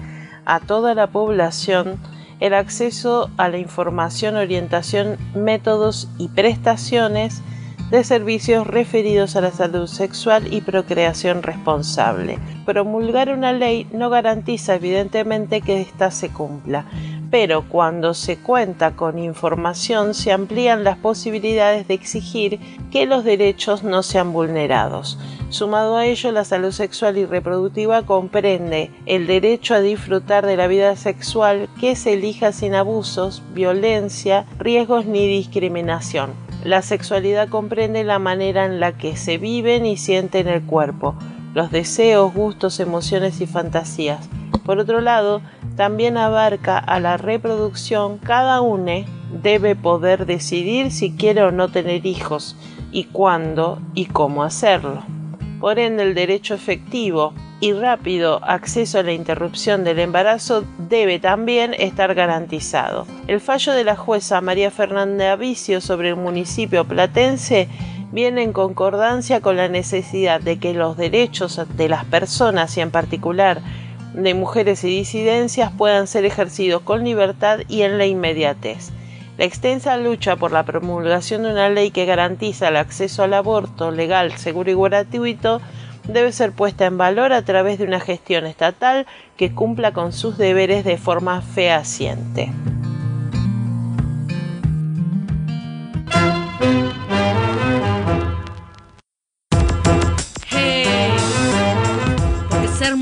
a 0.44 0.60
toda 0.60 0.94
la 0.94 1.08
población 1.08 1.98
el 2.40 2.54
acceso 2.54 3.30
a 3.36 3.48
la 3.48 3.58
información, 3.58 4.36
orientación, 4.36 5.16
métodos 5.34 6.08
y 6.18 6.28
prestaciones 6.28 7.42
de 7.90 8.02
servicios 8.02 8.66
referidos 8.66 9.36
a 9.36 9.40
la 9.40 9.52
salud 9.52 9.86
sexual 9.86 10.52
y 10.52 10.60
procreación 10.60 11.42
responsable. 11.42 12.38
Promulgar 12.64 13.32
una 13.32 13.52
ley 13.52 13.86
no 13.92 14.10
garantiza 14.10 14.74
evidentemente 14.74 15.60
que 15.60 15.80
ésta 15.80 16.10
se 16.10 16.30
cumpla, 16.30 16.84
pero 17.30 17.68
cuando 17.68 18.14
se 18.14 18.38
cuenta 18.38 18.96
con 18.96 19.18
información 19.18 20.14
se 20.14 20.32
amplían 20.32 20.84
las 20.84 20.96
posibilidades 20.96 21.88
de 21.88 21.94
exigir 21.94 22.60
que 22.90 23.06
los 23.06 23.24
derechos 23.24 23.82
no 23.82 24.02
sean 24.02 24.32
vulnerados. 24.32 25.18
Sumado 25.48 25.96
a 25.96 26.06
ello, 26.06 26.32
la 26.32 26.44
salud 26.44 26.72
sexual 26.72 27.18
y 27.18 27.24
reproductiva 27.24 28.02
comprende 28.02 28.90
el 29.06 29.26
derecho 29.26 29.74
a 29.74 29.80
disfrutar 29.80 30.44
de 30.44 30.56
la 30.56 30.66
vida 30.66 30.96
sexual 30.96 31.68
que 31.80 31.94
se 31.94 32.14
elija 32.14 32.52
sin 32.52 32.74
abusos, 32.74 33.42
violencia, 33.54 34.44
riesgos 34.58 35.06
ni 35.06 35.26
discriminación. 35.26 36.30
La 36.64 36.82
sexualidad 36.82 37.48
comprende 37.48 38.02
la 38.02 38.18
manera 38.18 38.64
en 38.64 38.80
la 38.80 38.92
que 38.98 39.16
se 39.16 39.38
viven 39.38 39.86
y 39.86 39.96
sienten 39.96 40.48
el 40.48 40.62
cuerpo, 40.62 41.14
los 41.54 41.70
deseos, 41.70 42.34
gustos, 42.34 42.80
emociones 42.80 43.40
y 43.40 43.46
fantasías. 43.46 44.28
Por 44.64 44.80
otro 44.80 45.00
lado, 45.00 45.42
también 45.76 46.16
abarca 46.16 46.78
a 46.78 46.98
la 47.00 47.16
reproducción. 47.16 48.18
Cada 48.18 48.60
uno 48.60 49.04
debe 49.42 49.76
poder 49.76 50.26
decidir 50.26 50.90
si 50.90 51.12
quiere 51.12 51.42
o 51.42 51.50
no 51.50 51.68
tener 51.68 52.06
hijos 52.06 52.56
y 52.90 53.04
cuándo 53.04 53.80
y 53.94 54.06
cómo 54.06 54.42
hacerlo. 54.42 55.02
Por 55.60 55.78
ende, 55.78 56.02
el 56.02 56.14
derecho 56.14 56.54
efectivo 56.54 57.32
y 57.60 57.72
rápido 57.72 58.44
acceso 58.44 58.98
a 58.98 59.02
la 59.02 59.12
interrupción 59.12 59.84
del 59.84 59.98
embarazo 59.98 60.64
debe 60.78 61.18
también 61.18 61.74
estar 61.74 62.14
garantizado. 62.14 63.06
El 63.26 63.40
fallo 63.40 63.72
de 63.72 63.84
la 63.84 63.96
jueza 63.96 64.40
María 64.40 64.70
Fernanda 64.70 65.32
Avicio 65.32 65.80
sobre 65.80 66.10
el 66.10 66.16
municipio 66.16 66.84
platense 66.86 67.68
viene 68.12 68.42
en 68.42 68.52
concordancia 68.52 69.40
con 69.40 69.56
la 69.56 69.68
necesidad 69.68 70.40
de 70.40 70.58
que 70.58 70.74
los 70.74 70.96
derechos 70.96 71.60
de 71.76 71.88
las 71.88 72.04
personas 72.04 72.76
y 72.76 72.82
en 72.82 72.90
particular 72.90 73.60
de 74.16 74.34
mujeres 74.34 74.82
y 74.82 74.88
disidencias 74.88 75.70
puedan 75.70 76.06
ser 76.06 76.24
ejercidos 76.24 76.82
con 76.82 77.04
libertad 77.04 77.60
y 77.68 77.82
en 77.82 77.98
la 77.98 78.06
inmediatez. 78.06 78.90
La 79.38 79.44
extensa 79.44 79.98
lucha 79.98 80.36
por 80.36 80.50
la 80.50 80.64
promulgación 80.64 81.42
de 81.42 81.52
una 81.52 81.68
ley 81.68 81.90
que 81.90 82.06
garantiza 82.06 82.68
el 82.68 82.76
acceso 82.76 83.22
al 83.22 83.34
aborto 83.34 83.90
legal, 83.90 84.32
seguro 84.32 84.70
y 84.70 84.74
gratuito 84.74 85.60
debe 86.08 86.32
ser 86.32 86.52
puesta 86.52 86.86
en 86.86 86.96
valor 86.96 87.32
a 87.32 87.42
través 87.42 87.78
de 87.78 87.84
una 87.84 88.00
gestión 88.00 88.46
estatal 88.46 89.06
que 89.36 89.52
cumpla 89.52 89.92
con 89.92 90.12
sus 90.12 90.38
deberes 90.38 90.84
de 90.84 90.96
forma 90.96 91.42
fehaciente. 91.42 92.50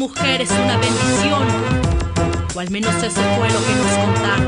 Mujer 0.08 0.42
es 0.42 0.50
una 0.50 0.76
bendición, 0.76 1.48
o 2.54 2.60
al 2.60 2.70
menos 2.70 2.94
eso 2.96 3.22
fue 3.38 3.48
lo 3.48 3.60
que 3.66 3.74
nos 3.80 3.92
contaron. 4.04 4.46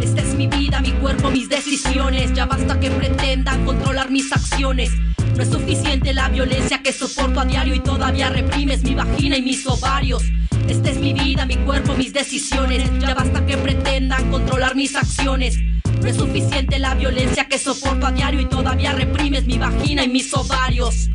Esta 0.00 0.22
es 0.22 0.34
mi 0.36 0.46
vida, 0.46 0.80
mi 0.80 0.92
cuerpo, 0.92 1.28
mis 1.32 1.48
decisiones. 1.48 2.32
Ya 2.34 2.46
basta 2.46 2.78
que 2.78 2.88
pretendan 2.88 3.64
controlar 3.64 4.08
mis 4.12 4.30
acciones. 4.32 4.92
No 5.34 5.42
es 5.42 5.50
suficiente 5.50 6.14
la 6.14 6.28
violencia 6.28 6.84
que 6.84 6.92
soporto 6.92 7.40
a 7.40 7.44
diario 7.44 7.74
y 7.74 7.80
todavía 7.80 8.28
reprimes 8.30 8.84
mi 8.84 8.94
vagina 8.94 9.36
y 9.38 9.42
mis 9.42 9.66
ovarios. 9.66 10.22
Esta 10.68 10.90
es 10.90 10.98
mi 10.98 11.14
vida, 11.14 11.46
mi 11.46 11.56
cuerpo, 11.56 11.94
mis 11.94 12.12
decisiones. 12.12 12.88
Ya 13.00 13.12
basta 13.12 13.44
que 13.44 13.56
pretendan 13.56 14.30
controlar 14.30 14.76
mis 14.76 14.94
acciones. 14.94 15.58
No 16.06 16.12
es 16.12 16.18
suficiente 16.18 16.78
la 16.78 16.94
violencia 16.94 17.48
que 17.48 17.58
soporto 17.58 18.06
a 18.06 18.12
diario 18.12 18.40
y 18.40 18.44
todavía 18.44 18.92
reprimes 18.92 19.44
mi 19.44 19.58
vagina 19.58 20.04
y 20.04 20.08
mis 20.08 20.32
ovarios. 20.34 21.10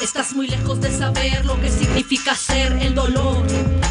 Estás 0.00 0.34
muy 0.34 0.46
lejos 0.46 0.80
de 0.80 0.96
saber 0.96 1.44
lo 1.46 1.60
que 1.60 1.68
significa 1.68 2.36
ser 2.36 2.72
el 2.80 2.94
dolor 2.94 3.44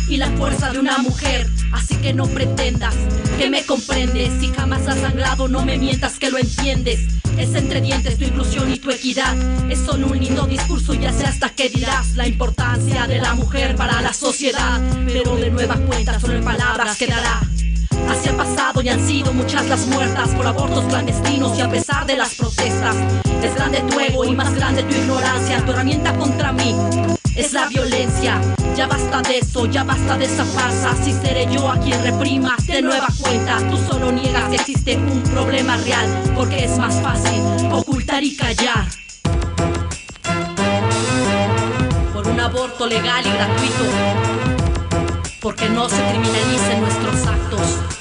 y 0.08 0.16
la 0.16 0.28
fuerza 0.38 0.72
de 0.72 0.80
una 0.80 0.98
mujer. 1.00 1.46
Así 1.74 1.98
que 1.98 2.14
no 2.14 2.26
pretendas 2.28 2.96
que 3.38 3.50
me 3.50 3.66
comprendes. 3.66 4.32
Si 4.40 4.48
jamás 4.48 4.88
has 4.88 5.00
sangrado, 5.00 5.50
no 5.50 5.66
me 5.66 5.78
mientas 5.78 6.18
que 6.18 6.32
lo 6.32 6.38
entiendes. 6.38 7.02
Es 7.38 7.54
entre 7.56 7.82
dientes 7.82 8.18
tu 8.18 8.24
inclusión 8.24 8.72
y 8.72 8.80
tu 8.80 8.92
equidad. 8.92 9.36
Es 9.70 9.80
solo 9.80 10.08
un 10.08 10.18
lindo 10.18 10.48
discurso, 10.48 10.94
ya 10.94 11.12
sé 11.12 11.26
hasta 11.26 11.50
qué 11.50 11.68
dirás. 11.68 12.16
La 12.16 12.30
importancia 12.30 13.08
de 13.08 13.20
la 13.20 13.34
mujer 13.36 13.76
para 13.76 14.02
la 14.02 14.14
sociedad. 14.14 14.80
Pero 15.06 15.36
de 15.36 15.52
nueva 15.52 15.76
cuenta, 15.76 16.18
solo 16.18 16.36
en 16.36 16.46
palabras 16.46 16.98
quedará. 16.98 17.49
Así 18.10 18.28
ha 18.28 18.36
pasado 18.36 18.82
y 18.82 18.90
han 18.90 19.06
sido 19.06 19.32
muchas 19.34 19.68
las 19.68 19.86
muertas 19.86 20.30
por 20.30 20.48
abortos 20.48 20.84
clandestinos 20.86 21.58
y 21.58 21.62
a 21.62 21.70
pesar 21.70 22.08
de 22.08 22.18
las 22.18 22.34
protestas. 22.34 22.96
Es 23.44 23.54
grande 23.54 23.82
tu 23.82 24.00
ego 24.00 24.26
y 24.26 24.36
más 24.36 24.54
grande 24.56 24.82
tu 24.84 24.96
ignorancia. 24.96 25.64
Tu 25.64 25.72
herramienta 25.72 26.14
contra 26.16 26.52
mí 26.52 26.76
es 27.36 27.54
la 27.54 27.68
violencia. 27.68 28.42
Ya 28.76 28.88
basta 28.88 29.22
de 29.22 29.38
eso, 29.38 29.66
ya 29.68 29.84
basta 29.84 30.18
de 30.18 30.26
esa 30.26 30.44
farsa. 30.44 30.96
Si 31.04 31.14
seré 31.14 31.48
yo 31.52 31.70
a 31.70 31.78
quien 31.78 32.02
reprimas 32.02 32.66
de 32.66 32.82
nueva 32.82 33.08
cuenta, 33.22 33.60
tú 33.70 33.78
solo 33.78 34.12
niegas 34.12 34.50
que 34.50 34.56
existe 34.56 34.98
un 34.98 35.22
problema 35.22 35.78
real. 35.78 36.08
Porque 36.36 36.66
es 36.66 36.78
más 36.80 37.00
fácil 37.02 37.42
ocultar 37.72 38.24
y 38.24 38.36
callar. 38.36 38.88
Por 42.12 42.28
un 42.28 42.40
aborto 42.40 42.88
legal 42.88 43.24
y 43.26 43.30
gratuito. 43.30 43.84
Porque 45.40 45.70
no 45.70 45.88
se 45.88 46.04
criminalicen 46.10 46.82
nuestros 46.82 47.28
actos. 47.28 47.99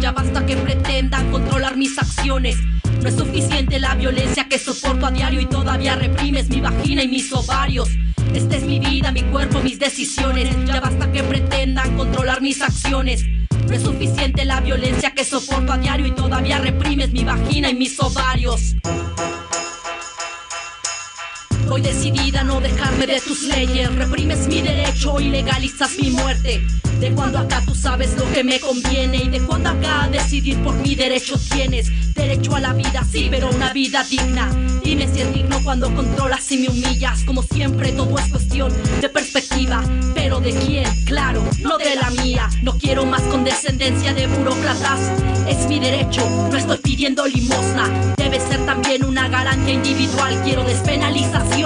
Ya 0.00 0.10
basta 0.10 0.44
que 0.44 0.56
pretendan 0.56 1.30
controlar 1.30 1.76
mis 1.76 1.96
acciones. 1.96 2.56
No 3.00 3.08
es 3.08 3.14
suficiente 3.14 3.78
la 3.78 3.94
violencia 3.94 4.48
que 4.48 4.58
soporto 4.58 5.06
a 5.06 5.12
diario 5.12 5.40
y 5.40 5.46
todavía 5.46 5.94
reprimes 5.94 6.48
mi 6.48 6.60
vagina 6.60 7.04
y 7.04 7.08
mis 7.08 7.32
ovarios. 7.32 7.88
Esta 8.34 8.56
es 8.56 8.64
mi 8.64 8.80
vida, 8.80 9.12
mi 9.12 9.22
cuerpo, 9.22 9.60
mis 9.60 9.78
decisiones. 9.78 10.48
Ya 10.66 10.80
basta 10.80 11.12
que 11.12 11.22
pretendan 11.22 11.96
controlar 11.96 12.42
mis 12.42 12.60
acciones. 12.60 13.24
No 13.68 13.72
es 13.72 13.82
suficiente 13.82 14.44
la 14.44 14.60
violencia 14.60 15.12
que 15.14 15.24
soporto 15.24 15.72
a 15.72 15.78
diario 15.78 16.08
y 16.08 16.10
todavía 16.10 16.58
reprimes 16.58 17.12
mi 17.12 17.22
vagina 17.22 17.70
y 17.70 17.74
mis 17.74 18.00
ovarios. 18.00 18.74
Voy 21.72 21.80
decidida 21.80 22.40
a 22.40 22.44
no 22.44 22.60
dejarme 22.60 23.06
de 23.06 23.18
tus 23.18 23.44
leyes. 23.44 23.94
Reprimes 23.94 24.46
mi 24.46 24.60
derecho 24.60 25.18
y 25.18 25.30
legalizas 25.30 25.96
mi 25.98 26.10
muerte. 26.10 26.60
De 27.00 27.12
cuando 27.12 27.38
acá 27.38 27.62
tú 27.64 27.74
sabes 27.74 28.14
lo 28.18 28.30
que 28.30 28.44
me 28.44 28.60
conviene 28.60 29.22
y 29.24 29.28
de 29.30 29.40
cuando 29.40 29.70
acá 29.70 30.06
decidir 30.12 30.62
por 30.62 30.74
mi 30.74 30.94
derecho 30.94 31.40
tienes. 31.50 31.90
Derecho 32.14 32.54
a 32.56 32.60
la 32.60 32.74
vida, 32.74 33.02
sí, 33.10 33.28
pero 33.30 33.48
una 33.48 33.72
vida 33.72 34.04
digna. 34.04 34.50
Dime 34.84 35.08
si 35.08 35.22
es 35.22 35.32
digno 35.32 35.60
cuando 35.64 35.92
controlas 35.94 36.52
y 36.52 36.58
me 36.58 36.68
humillas. 36.68 37.24
Como 37.24 37.42
siempre, 37.42 37.90
todo 37.92 38.18
es 38.18 38.28
cuestión 38.28 38.70
de 39.00 39.08
perspectiva. 39.08 39.82
Pero 40.14 40.40
de 40.40 40.52
quién, 40.52 40.84
claro, 41.06 41.42
no 41.60 41.78
de 41.78 41.96
la 41.96 42.10
mía. 42.10 42.50
No 42.62 42.76
quiero 42.76 43.06
más 43.06 43.22
condescendencia 43.22 44.12
de 44.12 44.26
burócratas. 44.26 45.00
Es 45.48 45.66
mi 45.68 45.80
derecho, 45.80 46.20
no 46.50 46.56
estoy 46.56 46.78
pidiendo 46.78 47.26
limosna. 47.26 47.88
Debe 48.16 48.38
ser 48.38 48.64
también 48.66 49.04
una 49.04 49.28
garantía 49.28 49.74
individual. 49.74 50.38
Quiero 50.44 50.64
despenalización. 50.64 51.61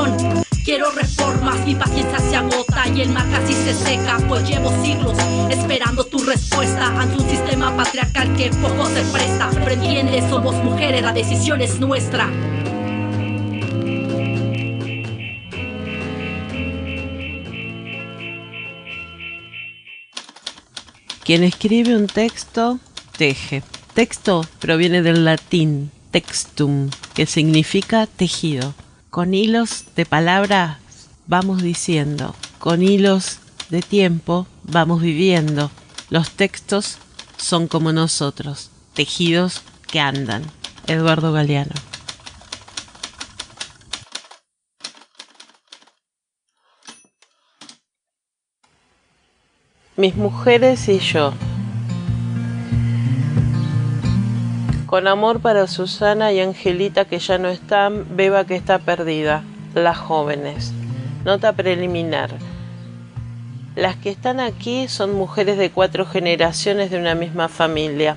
Quiero 0.63 0.91
reformas, 0.91 1.65
mi 1.65 1.75
paciencia 1.75 2.19
se 2.19 2.37
agota 2.37 2.87
y 2.95 3.01
el 3.01 3.09
mar 3.11 3.25
casi 3.31 3.55
se 3.55 3.73
seca, 3.73 4.19
pues 4.29 4.47
llevo 4.47 4.71
siglos 4.83 5.17
esperando 5.49 6.05
tu 6.05 6.19
respuesta 6.19 6.89
ante 7.01 7.23
un 7.23 7.31
sistema 7.31 7.75
patriarcal 7.75 8.37
que 8.37 8.51
poco 8.51 8.85
se 8.87 9.03
presta. 9.05 9.49
Pero 9.55 9.71
entiende, 9.71 10.29
somos 10.29 10.55
mujeres, 10.57 11.01
la 11.03 11.13
decisión 11.13 11.63
es 11.63 11.81
nuestra. 11.81 12.29
Quien 21.25 21.43
escribe 21.43 21.97
un 21.97 22.07
texto, 22.07 22.79
teje. 23.17 23.63
Texto 23.95 24.45
proviene 24.59 25.01
del 25.01 25.25
latín 25.25 25.91
textum, 26.11 26.91
que 27.15 27.25
significa 27.25 28.07
tejido. 28.07 28.75
Con 29.11 29.33
hilos 29.33 29.85
de 29.95 30.05
palabras 30.05 30.79
vamos 31.27 31.63
diciendo, 31.63 32.35
con 32.59 32.83
hilos 32.83 33.39
de 33.71 33.83
tiempo 33.83 34.47
vamos 34.65 35.01
viviendo. 35.01 35.71
Los 36.11 36.31
textos 36.31 36.99
son 37.37 37.67
como 37.67 37.93
nosotros, 37.93 38.71
tejidos 38.95 39.63
que 39.87 40.01
andan. 40.01 40.43
Eduardo 40.87 41.33
Galeano. 41.33 41.75
Mis 49.97 50.15
mujeres 50.15 50.89
y 50.89 50.99
yo. 50.99 51.33
Con 54.87 55.09
amor 55.09 55.41
para 55.41 55.67
Susana 55.67 56.33
y 56.33 56.39
Angelita 56.39 57.07
que 57.07 57.19
ya 57.19 57.39
no 57.39 57.49
están, 57.49 58.17
Beba 58.17 58.45
que 58.47 58.55
está 58.55 58.79
perdida, 58.79 59.43
las 59.75 59.99
jóvenes. 59.99 60.73
Nota 61.25 61.53
preliminar. 61.55 62.31
Las 63.75 63.97
que 63.97 64.11
están 64.11 64.39
aquí 64.39 64.87
son 64.87 65.13
mujeres 65.13 65.59
de 65.59 65.71
cuatro 65.71 66.07
generaciones 66.07 66.93
de 66.93 67.01
una 67.01 67.17
misma 67.17 67.49
familia. 67.49 68.17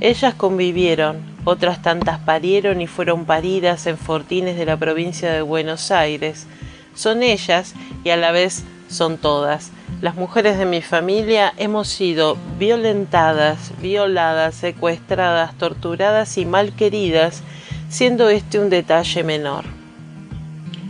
Ellas 0.00 0.32
convivieron, 0.32 1.18
otras 1.44 1.82
tantas 1.82 2.18
parieron 2.20 2.80
y 2.80 2.86
fueron 2.86 3.26
paridas 3.26 3.86
en 3.86 3.98
fortines 3.98 4.56
de 4.56 4.64
la 4.64 4.78
provincia 4.78 5.30
de 5.30 5.42
Buenos 5.42 5.90
Aires. 5.90 6.46
Son 6.94 7.22
ellas 7.22 7.74
y 8.02 8.08
a 8.08 8.16
la 8.16 8.32
vez 8.32 8.64
son 8.88 9.18
todas 9.18 9.70
las 10.02 10.16
mujeres 10.16 10.58
de 10.58 10.66
mi 10.66 10.82
familia 10.82 11.54
hemos 11.58 11.86
sido 11.86 12.36
violentadas, 12.58 13.70
violadas, 13.80 14.56
secuestradas, 14.56 15.56
torturadas 15.56 16.38
y 16.38 16.44
malqueridas, 16.44 17.44
siendo 17.88 18.28
este 18.28 18.58
un 18.58 18.68
detalle 18.68 19.22
menor. 19.22 19.64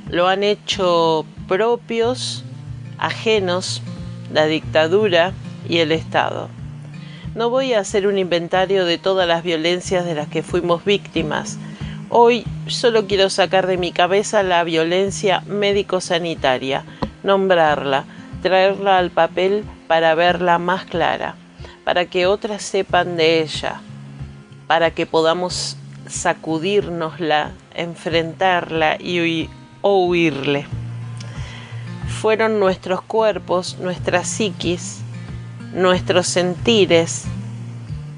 Lo 0.08 0.28
han 0.28 0.42
hecho 0.42 1.26
propios, 1.46 2.42
ajenos, 2.96 3.82
la 4.32 4.46
dictadura 4.46 5.34
y 5.68 5.80
el 5.80 5.92
Estado. 5.92 6.48
No 7.34 7.50
voy 7.50 7.74
a 7.74 7.80
hacer 7.80 8.06
un 8.06 8.16
inventario 8.16 8.86
de 8.86 8.96
todas 8.96 9.28
las 9.28 9.42
violencias 9.42 10.06
de 10.06 10.14
las 10.14 10.28
que 10.28 10.42
fuimos 10.42 10.86
víctimas. 10.86 11.58
Hoy 12.08 12.46
solo 12.66 13.06
quiero 13.06 13.28
sacar 13.28 13.66
de 13.66 13.76
mi 13.76 13.92
cabeza 13.92 14.42
la 14.42 14.64
violencia 14.64 15.42
médico-sanitaria, 15.46 16.84
nombrarla, 17.22 18.06
traerla 18.42 18.98
al 18.98 19.10
papel 19.10 19.64
para 19.86 20.14
verla 20.14 20.58
más 20.58 20.84
clara, 20.84 21.36
para 21.84 22.06
que 22.06 22.26
otras 22.26 22.62
sepan 22.62 23.16
de 23.16 23.40
ella, 23.40 23.80
para 24.66 24.90
que 24.90 25.06
podamos 25.06 25.76
sacudírnosla, 26.08 27.52
enfrentarla 27.74 28.96
y 29.00 29.48
o 29.80 30.06
huirle. 30.06 30.66
Fueron 32.20 32.60
nuestros 32.60 33.00
cuerpos, 33.02 33.78
nuestra 33.80 34.24
psiquis, 34.24 35.00
nuestros 35.72 36.26
sentires 36.26 37.24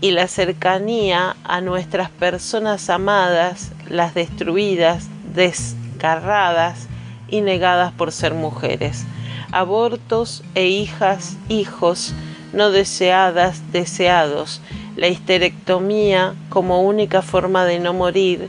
y 0.01 0.11
la 0.11 0.27
cercanía 0.27 1.37
a 1.45 1.61
nuestras 1.61 2.11
personas 2.11 2.91
amadas, 2.91 3.73
las 3.89 4.15
destruidas, 4.15 5.07
desgarradas 5.35 6.89
y 7.29 7.43
negadas 7.43 7.93
por 7.93 8.11
ser 8.11 8.35
mujeres 8.35 9.07
abortos 9.55 10.43
e 10.57 10.67
hijas, 10.67 11.37
hijos 11.49 12.13
no 12.53 12.71
deseadas, 12.71 13.73
deseados, 13.73 14.61
la 14.97 15.09
histerectomía 15.09 16.35
como 16.49 16.83
única 16.83 17.23
forma 17.23 17.65
de 17.65 17.79
no 17.79 17.93
morir, 17.93 18.49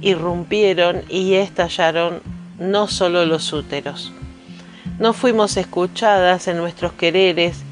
irrumpieron 0.00 1.02
y 1.08 1.34
estallaron 1.34 2.22
no 2.58 2.88
solo 2.88 3.26
los 3.26 3.52
úteros. 3.52 4.12
No 4.98 5.12
fuimos 5.12 5.58
escuchadas 5.58 6.48
en 6.48 6.56
nuestros 6.56 6.92
quereres, 6.92 7.62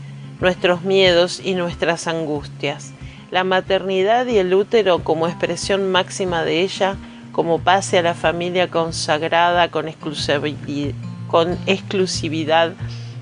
nuestros 0.40 0.82
miedos 0.82 1.40
y 1.42 1.54
nuestras 1.54 2.06
angustias. 2.06 2.92
La 3.30 3.44
maternidad 3.44 4.26
y 4.26 4.36
el 4.36 4.52
útero 4.52 4.98
como 5.04 5.26
expresión 5.26 5.90
máxima 5.90 6.44
de 6.44 6.60
ella, 6.60 6.96
como 7.32 7.60
pase 7.60 7.98
a 7.98 8.02
la 8.02 8.14
familia 8.14 8.70
consagrada 8.70 9.70
con 9.70 9.88
exclusividad, 9.88 10.94
con 11.34 11.58
exclusividad 11.66 12.72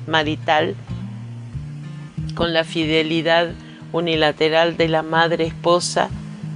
marital, 0.07 0.77
con 2.35 2.53
la 2.53 2.63
fidelidad 2.63 3.53
unilateral 3.91 4.77
de 4.77 4.89
la 4.89 5.03
madre 5.03 5.47
esposa, 5.47 6.11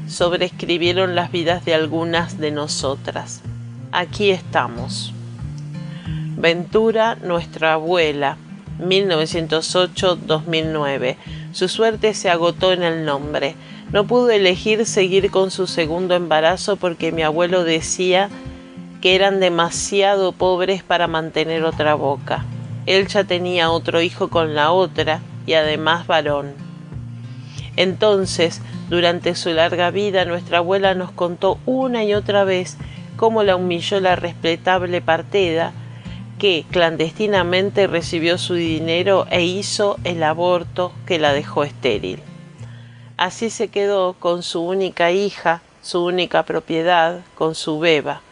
sobreescribieron 0.06 1.14
las 1.14 1.32
vidas 1.32 1.64
de 1.64 1.72
algunas 1.72 2.36
de 2.36 2.50
nosotras. 2.50 3.40
Aquí 3.90 4.32
estamos. 4.32 5.14
Ventura, 6.36 7.16
nuestra 7.22 7.72
abuela, 7.72 8.36
1908-2009. 8.78 11.16
Su 11.52 11.68
suerte 11.68 12.12
se 12.12 12.28
agotó 12.28 12.74
en 12.74 12.82
el 12.82 13.06
nombre. 13.06 13.54
No 13.92 14.06
pudo 14.06 14.28
elegir 14.28 14.84
seguir 14.84 15.30
con 15.30 15.50
su 15.50 15.66
segundo 15.66 16.14
embarazo 16.14 16.76
porque 16.76 17.12
mi 17.12 17.22
abuelo 17.22 17.64
decía 17.64 18.28
que 19.06 19.14
eran 19.14 19.38
demasiado 19.38 20.32
pobres 20.32 20.82
para 20.82 21.06
mantener 21.06 21.62
otra 21.62 21.94
boca. 21.94 22.44
Él 22.86 23.06
ya 23.06 23.22
tenía 23.22 23.70
otro 23.70 24.02
hijo 24.02 24.30
con 24.30 24.56
la 24.56 24.72
otra 24.72 25.20
y 25.46 25.52
además 25.52 26.08
varón. 26.08 26.54
Entonces, 27.76 28.60
durante 28.90 29.36
su 29.36 29.50
larga 29.50 29.92
vida, 29.92 30.24
nuestra 30.24 30.58
abuela 30.58 30.96
nos 30.96 31.12
contó 31.12 31.60
una 31.66 32.02
y 32.02 32.14
otra 32.14 32.42
vez 32.42 32.78
cómo 33.16 33.44
la 33.44 33.54
humilló 33.54 34.00
la 34.00 34.16
respetable 34.16 35.00
partida, 35.00 35.72
que 36.40 36.64
clandestinamente 36.72 37.86
recibió 37.86 38.38
su 38.38 38.54
dinero 38.54 39.28
e 39.30 39.44
hizo 39.44 39.98
el 40.02 40.20
aborto 40.24 40.90
que 41.06 41.20
la 41.20 41.32
dejó 41.32 41.62
estéril. 41.62 42.18
Así 43.16 43.50
se 43.50 43.68
quedó 43.68 44.14
con 44.14 44.42
su 44.42 44.62
única 44.62 45.12
hija, 45.12 45.62
su 45.80 46.04
única 46.04 46.42
propiedad, 46.42 47.20
con 47.36 47.54
su 47.54 47.78
beba. 47.78 48.22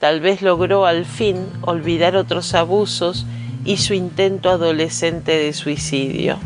Tal 0.00 0.20
vez 0.20 0.42
logró 0.42 0.84
al 0.84 1.04
fin 1.04 1.46
olvidar 1.60 2.16
otros 2.16 2.54
abusos 2.54 3.24
y 3.64 3.76
su 3.76 3.94
intento 3.94 4.50
adolescente 4.50 5.30
de 5.38 5.52
suicidio. 5.52 6.38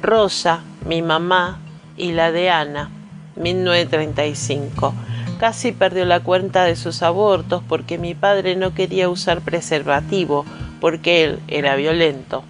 Rosa, 0.00 0.60
mi 0.86 1.02
mamá, 1.02 1.58
y 1.96 2.12
la 2.12 2.30
de 2.30 2.50
Ana, 2.50 2.90
1935 3.36 4.94
Casi 5.38 5.72
perdió 5.72 6.04
la 6.04 6.20
cuenta 6.20 6.64
de 6.64 6.76
sus 6.76 7.02
abortos 7.02 7.62
porque 7.68 7.98
mi 7.98 8.14
padre 8.14 8.56
no 8.56 8.72
quería 8.72 9.08
usar 9.08 9.40
preservativo, 9.40 10.44
porque 10.80 11.24
él 11.24 11.40
era 11.48 11.74
violento, 11.76 12.44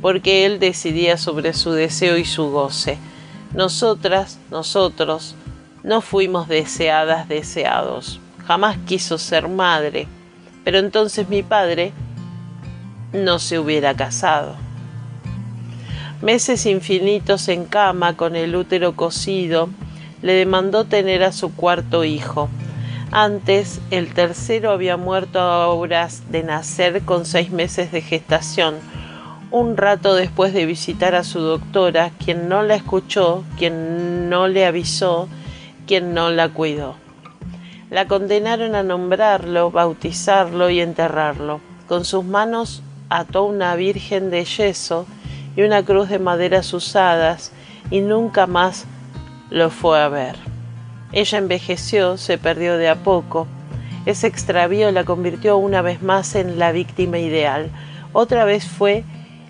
porque 0.00 0.46
él 0.46 0.60
decidía 0.60 1.16
sobre 1.16 1.52
su 1.52 1.72
deseo 1.72 2.16
y 2.16 2.24
su 2.24 2.50
goce. 2.50 2.98
Nosotras, 3.54 4.38
nosotros, 4.50 5.34
no 5.82 6.00
fuimos 6.00 6.48
deseadas, 6.48 7.28
deseados. 7.28 8.20
Jamás 8.48 8.78
quiso 8.86 9.18
ser 9.18 9.46
madre, 9.46 10.06
pero 10.64 10.78
entonces 10.78 11.28
mi 11.28 11.42
padre 11.42 11.92
no 13.12 13.38
se 13.40 13.58
hubiera 13.58 13.92
casado. 13.92 14.56
Meses 16.22 16.64
infinitos 16.64 17.48
en 17.48 17.66
cama 17.66 18.16
con 18.16 18.36
el 18.36 18.56
útero 18.56 18.96
cocido, 18.96 19.68
le 20.22 20.32
demandó 20.32 20.86
tener 20.86 21.24
a 21.24 21.32
su 21.32 21.54
cuarto 21.54 22.04
hijo. 22.04 22.48
Antes, 23.10 23.82
el 23.90 24.14
tercero 24.14 24.70
había 24.70 24.96
muerto 24.96 25.40
a 25.40 25.68
horas 25.68 26.22
de 26.30 26.42
nacer 26.42 27.02
con 27.02 27.26
seis 27.26 27.50
meses 27.50 27.92
de 27.92 28.00
gestación, 28.00 28.76
un 29.50 29.76
rato 29.76 30.14
después 30.14 30.54
de 30.54 30.64
visitar 30.64 31.14
a 31.14 31.22
su 31.22 31.40
doctora, 31.40 32.12
quien 32.24 32.48
no 32.48 32.62
la 32.62 32.76
escuchó, 32.76 33.44
quien 33.58 34.30
no 34.30 34.48
le 34.48 34.64
avisó, 34.64 35.28
quien 35.86 36.14
no 36.14 36.30
la 36.30 36.48
cuidó. 36.48 36.96
La 37.90 38.06
condenaron 38.06 38.74
a 38.74 38.82
nombrarlo, 38.82 39.70
bautizarlo 39.70 40.68
y 40.68 40.80
enterrarlo. 40.80 41.60
Con 41.86 42.04
sus 42.04 42.22
manos 42.22 42.82
ató 43.08 43.44
una 43.44 43.74
virgen 43.76 44.30
de 44.30 44.44
yeso 44.44 45.06
y 45.56 45.62
una 45.62 45.82
cruz 45.82 46.10
de 46.10 46.18
maderas 46.18 46.74
usadas 46.74 47.50
y 47.90 48.00
nunca 48.00 48.46
más 48.46 48.84
lo 49.48 49.70
fue 49.70 50.02
a 50.02 50.08
ver. 50.08 50.36
Ella 51.12 51.38
envejeció, 51.38 52.18
se 52.18 52.36
perdió 52.36 52.76
de 52.76 52.90
a 52.90 52.96
poco. 52.96 53.46
Ese 54.04 54.26
extravío 54.26 54.92
la 54.92 55.04
convirtió 55.04 55.56
una 55.56 55.80
vez 55.80 56.02
más 56.02 56.34
en 56.34 56.58
la 56.58 56.72
víctima 56.72 57.18
ideal. 57.18 57.70
Otra 58.12 58.44
vez 58.44 58.66
fue 58.66 59.04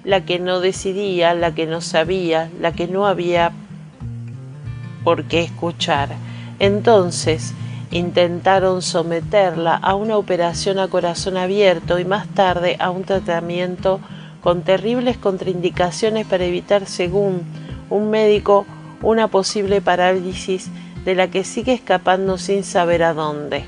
la 0.05 0.24
que 0.24 0.38
no 0.38 0.61
decidía, 0.61 1.35
la 1.35 1.55
que 1.55 1.66
no 1.66 1.81
sabía, 1.81 2.51
la 2.61 2.70
que 2.70 2.87
no 2.87 3.09
había 3.09 3.51
por 5.03 5.24
qué 5.24 5.42
escuchar. 5.42 6.11
Entonces 6.61 7.53
intentaron 7.90 8.83
someterla 8.83 9.74
a 9.74 9.94
una 9.94 10.16
operación 10.16 10.79
a 10.79 10.88
corazón 10.88 11.37
abierto 11.37 11.98
y 11.98 12.05
más 12.05 12.29
tarde 12.29 12.77
a 12.79 12.90
un 12.90 13.05
tratamiento 13.05 14.01
con 14.42 14.62
terribles 14.62 15.16
contraindicaciones 15.16 16.27
para 16.27 16.44
evitar, 16.44 16.87
según 16.87 17.42
un 17.90 18.11
médico, 18.11 18.66
una 19.03 19.29
posible 19.29 19.81
parálisis 19.81 20.70
de 21.05 21.14
la 21.14 21.29
que 21.29 21.44
sigue 21.44 21.72
escapando 21.72 22.38
sin 22.38 22.64
saber 22.64 23.03
a 23.03 23.14
dónde. 23.14 23.64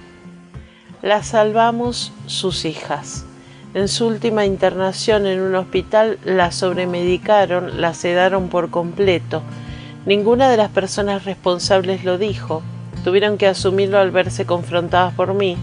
La 1.03 1.23
salvamos 1.23 2.13
sus 2.27 2.65
hijas. 2.65 3.25
En 3.73 3.89
su 3.89 4.07
última 4.07 4.45
internación 4.45 5.27
en 5.27 5.41
un 5.41 5.55
hospital 5.55 6.19
la 6.25 6.51
sobremedicaron, 6.51 7.81
la 7.81 7.95
sedaron 7.95 8.49
por 8.49 8.71
completo. 8.71 9.43
Ninguna 10.07 10.51
de 10.51 10.57
las 10.57 10.71
personas 10.71 11.25
responsables 11.25 12.05
lo 12.05 12.19
dijo. 12.19 12.63
Tuvieron 13.05 13.39
que 13.39 13.47
asumirlo 13.47 13.99
al 13.99 14.11
verse 14.11 14.47
confrontadas 14.47 15.15
por 15.15 15.35
mí. 15.35 15.57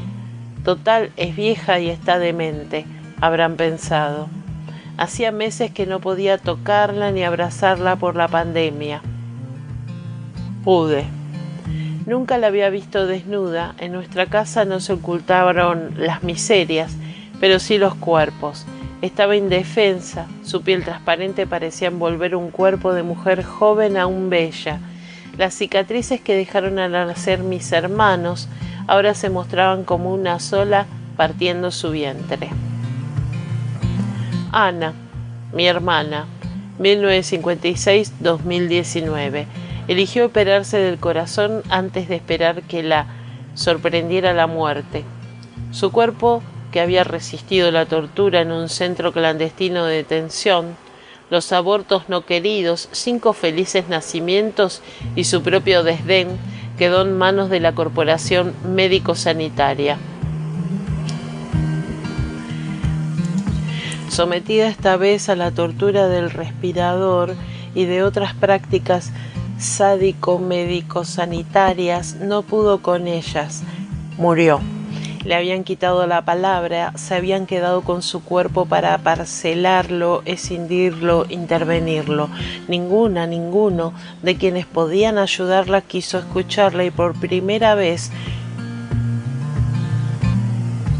Total, 0.63 1.12
es 1.17 1.36
vieja 1.36 1.80
y 1.80 1.89
está 1.89 2.19
demente, 2.19 2.86
habrán 3.21 3.56
pensado. 3.56 4.28
Hacía 4.97 5.32
meses 5.32 5.71
que 5.71 5.86
no 5.86 6.00
podía 6.00 6.38
tocarla 6.38 7.12
ni 7.12 7.23
abrazarla 7.23 7.95
por 7.95 8.15
la 8.15 8.28
pandemia 8.28 9.02
pude. 10.67 11.06
Nunca 12.06 12.38
la 12.38 12.47
había 12.47 12.69
visto 12.69 13.08
desnuda, 13.08 13.73
en 13.78 13.93
nuestra 13.93 14.26
casa 14.26 14.65
no 14.65 14.82
se 14.82 14.91
ocultaron 14.91 15.93
las 15.95 16.23
miserias, 16.23 16.93
pero 17.39 17.58
sí 17.60 17.78
los 17.78 17.95
cuerpos. 17.95 18.65
Estaba 19.02 19.38
indefensa, 19.38 20.28
su 20.43 20.63
piel 20.63 20.84
transparente 20.84 21.47
parecía 21.47 21.88
envolver 21.88 22.36
un 22.36 22.52
cuerpo 22.52 22.91
de 22.91 23.04
mujer 23.04 23.45
joven 23.45 23.95
aún 23.95 24.30
bella. 24.30 24.82
Las 25.38 25.54
cicatrices 25.54 26.19
que 26.19 26.36
dejaron 26.36 26.80
al 26.80 26.91
nacer 26.91 27.39
mis 27.39 27.71
hermanos 27.71 28.50
ahora 28.88 29.13
se 29.13 29.30
mostraban 29.30 29.84
como 29.84 30.12
una 30.13 30.39
sola 30.39 30.88
partiendo 31.15 31.69
su 31.69 31.91
vientre. 31.91 32.50
Ana, 34.52 34.93
mi 35.54 35.67
hermana, 35.67 36.26
1956-2019 36.80 39.45
eligió 39.88 40.26
operarse 40.26 40.78
del 40.78 40.97
corazón 40.97 41.62
antes 41.69 42.10
de 42.10 42.15
esperar 42.15 42.63
que 42.63 42.82
la 42.84 43.06
sorprendiera 43.54 44.34
la 44.34 44.47
muerte. 44.47 45.04
Su 45.71 45.91
cuerpo, 45.91 46.41
que 46.71 46.82
había 46.82 47.04
resistido 47.04 47.69
la 47.71 47.86
tortura 47.86 48.41
en 48.41 48.52
un 48.52 48.69
centro 48.69 49.13
clandestino 49.13 49.86
de 49.86 49.97
detención, 49.97 50.76
los 51.30 51.52
abortos 51.52 52.04
no 52.08 52.26
queridos, 52.26 52.88
cinco 52.92 53.34
felices 53.34 53.90
nacimientos 53.90 54.82
y 55.16 55.26
su 55.26 55.42
propio 55.42 55.84
desdén, 55.84 56.30
quedó 56.78 57.02
en 57.02 57.18
manos 57.18 57.50
de 57.50 57.60
la 57.60 57.74
Corporación 57.74 58.54
Médico-Sanitaria. 58.66 59.98
Sometida 64.10 64.68
esta 64.68 64.96
vez 64.98 65.30
a 65.30 65.36
la 65.36 65.52
tortura 65.52 66.08
del 66.08 66.32
respirador 66.32 67.36
y 67.76 67.86
de 67.86 68.02
otras 68.04 68.34
prácticas 68.34 69.12
sádico-médico-sanitarias, 69.60 72.16
no 72.16 72.42
pudo 72.44 72.82
con 72.82 73.08
ellas, 73.08 73.63
murió. 74.17 74.62
Le 75.24 75.36
habían 75.36 75.63
quitado 75.63 76.08
la 76.08 76.22
palabra, 76.24 76.94
se 76.96 77.15
habían 77.15 77.46
quedado 77.46 77.82
con 77.82 78.02
su 78.02 78.24
cuerpo 78.24 78.65
para 78.65 78.98
parcelarlo, 78.98 80.22
escindirlo, 80.26 81.26
intervenirlo. 81.30 82.30
Ninguna, 82.68 83.28
ninguno 83.28 83.94
de 84.22 84.38
quienes 84.38 84.65
podían 84.65 85.18
ayudarla 85.18 85.82
quiso 85.82 86.18
escucharla 86.20 86.86
y 86.86 86.92
por 86.92 87.13
primera 87.20 87.76
vez 87.76 88.12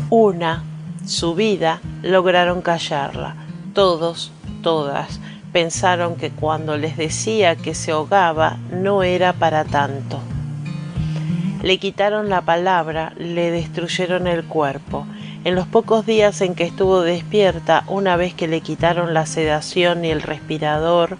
una, 0.10 0.64
su 1.06 1.36
vida, 1.36 1.82
lograron 2.02 2.62
callarla. 2.62 3.36
Todos, 3.74 4.32
todas 4.62 5.20
pensaron 5.52 6.16
que 6.16 6.30
cuando 6.30 6.78
les 6.78 6.98
decía 6.98 7.56
que 7.56 7.74
se 7.74 7.92
ahogaba 7.92 8.58
no 8.72 9.04
era 9.04 9.34
para 9.34 9.66
tanto. 9.66 10.20
Le 11.64 11.80
quitaron 11.80 12.30
la 12.30 12.42
palabra, 12.42 13.14
le 13.18 13.50
destruyeron 13.50 14.28
el 14.28 14.46
cuerpo. 14.46 15.08
En 15.44 15.56
los 15.56 15.66
pocos 15.66 16.06
días 16.06 16.42
en 16.42 16.54
que 16.54 16.64
estuvo 16.64 17.02
despierta, 17.02 17.84
una 17.88 18.16
vez 18.16 18.36
que 18.36 18.48
le 18.48 18.62
quitaron 18.62 19.16
la 19.16 19.26
sedación 19.26 20.06
y 20.06 20.10
el 20.10 20.22
respirador, 20.22 21.18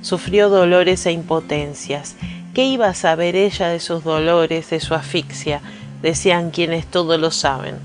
sufrió 0.00 0.48
dolores 0.48 1.06
e 1.06 1.12
impotencias. 1.12 2.16
¿Qué 2.54 2.64
iba 2.64 2.88
a 2.88 2.94
saber 2.94 3.36
ella 3.36 3.68
de 3.68 3.78
sus 3.78 4.02
dolores, 4.02 4.68
de 4.70 4.80
su 4.80 4.94
asfixia? 4.94 5.60
Decían 6.02 6.50
quienes 6.50 6.86
todo 6.86 7.16
lo 7.16 7.30
saben. 7.30 7.76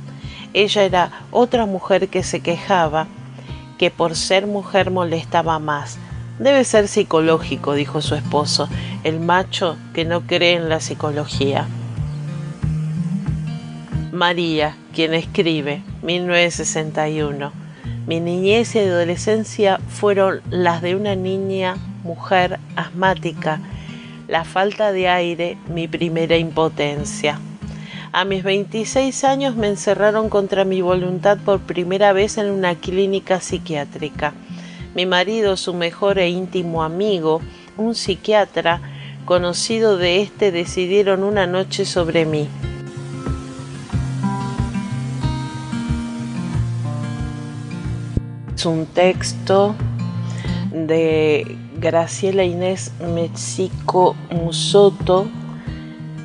Ella 0.54 0.84
era 0.84 1.12
otra 1.30 1.68
mujer 1.68 2.08
que 2.08 2.24
se 2.24 2.40
quejaba, 2.40 3.06
que 3.78 3.92
por 3.92 4.16
ser 4.16 4.48
mujer 4.48 4.90
molestaba 4.90 5.60
más. 5.60 6.00
Debe 6.40 6.64
ser 6.64 6.88
psicológico, 6.88 7.76
dijo 7.76 8.02
su 8.02 8.16
esposo, 8.16 8.68
el 9.04 9.20
macho 9.20 9.78
que 9.94 10.06
no 10.06 10.22
cree 10.22 10.56
en 10.56 10.70
la 10.70 10.80
psicología. 10.80 11.68
María, 14.14 14.78
quien 14.94 15.16
escribe, 15.16 15.82
1961. 16.04 17.52
Mi 18.06 18.20
niñez 18.20 18.76
y 18.76 18.80
adolescencia 18.80 19.80
fueron 19.90 20.42
las 20.52 20.84
de 20.84 20.96
una 20.96 21.16
niña, 21.16 21.78
mujer, 22.04 22.60
asmática, 22.76 23.60
la 24.28 24.44
falta 24.44 24.92
de 24.92 25.10
aire, 25.10 25.58
mi 25.68 25.88
primera 25.88 26.38
impotencia. 26.38 27.40
A 28.12 28.24
mis 28.24 28.44
26 28.44 29.24
años 29.24 29.56
me 29.56 29.68
encerraron 29.68 30.30
contra 30.30 30.64
mi 30.64 30.82
voluntad 30.82 31.40
por 31.44 31.62
primera 31.62 32.14
vez 32.14 32.38
en 32.38 32.52
una 32.52 32.76
clínica 32.76 33.40
psiquiátrica. 33.40 34.36
Mi 34.94 35.08
marido, 35.08 35.58
su 35.58 35.74
mejor 35.74 36.20
e 36.20 36.30
íntimo 36.30 36.84
amigo, 36.84 37.42
un 37.78 37.96
psiquiatra 37.96 38.80
conocido 39.26 39.98
de 39.98 40.22
este, 40.22 40.52
decidieron 40.52 41.24
una 41.24 41.48
noche 41.48 41.84
sobre 41.84 42.26
mí. 42.26 42.48
Un 48.66 48.86
texto 48.86 49.76
de 50.72 51.58
Graciela 51.78 52.46
Inés 52.46 52.94
Mexico 53.14 54.16
Musoto, 54.32 55.28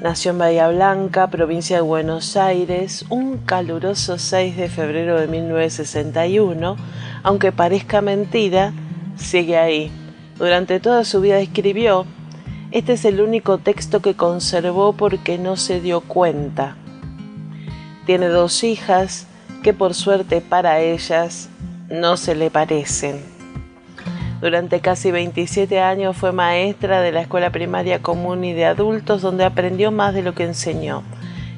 nació 0.03 0.31
en 0.31 0.39
Bahía 0.39 0.69
Blanca, 0.69 1.31
provincia 1.31 1.77
de 1.77 1.83
Buenos 1.83 2.37
Aires, 2.37 3.05
un 3.09 3.39
caluroso 3.39 4.19
6 4.19 4.57
de 4.57 4.69
febrero 4.69 5.19
de 5.19 5.27
1961, 5.27 6.77
aunque 7.25 7.51
parezca 7.51 8.03
mentira, 8.03 8.73
sigue 9.17 9.57
ahí. 9.57 9.91
Durante 10.37 10.79
toda 10.79 11.05
su 11.05 11.21
vida 11.21 11.41
escribió, 11.41 12.07
este 12.71 12.93
es 12.93 13.05
el 13.05 13.21
único 13.21 13.59
texto 13.59 14.01
que 14.01 14.15
conservó 14.15 14.93
porque 14.93 15.39
no 15.39 15.57
se 15.57 15.81
dio 15.81 16.03
cuenta. 16.03 16.77
Tiene 18.07 18.29
dos 18.29 18.63
hijas 18.63 19.27
que 19.65 19.73
por 19.73 19.95
suerte 19.95 20.41
para 20.41 20.81
ellas 20.81 21.49
no 21.89 22.17
se 22.17 22.35
le 22.35 22.51
parecen. 22.51 23.23
Durante 24.41 24.81
casi 24.81 25.11
27 25.11 25.81
años 25.81 26.17
fue 26.17 26.33
maestra 26.33 27.01
de 27.01 27.13
la 27.13 27.23
escuela 27.23 27.51
primaria 27.51 28.01
común 28.01 28.45
y 28.45 28.53
de 28.53 28.67
adultos 28.67 29.23
donde 29.23 29.45
aprendió 29.45 29.91
más 29.91 30.15
de 30.15 30.23
lo 30.23 30.35
que 30.35 30.45
enseñó. 30.45 31.03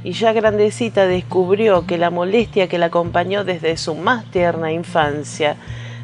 Y 0.03 0.13
ya 0.13 0.33
grandecita 0.33 1.07
descubrió 1.07 1.87
que 1.87 1.99
la 1.99 2.09
molestia 2.11 2.69
que 2.69 2.79
la 2.79 2.87
acompañó 2.87 3.45
desde 3.45 3.77
su 3.77 3.95
más 3.95 4.25
tierna 4.31 4.73
infancia, 4.73 5.57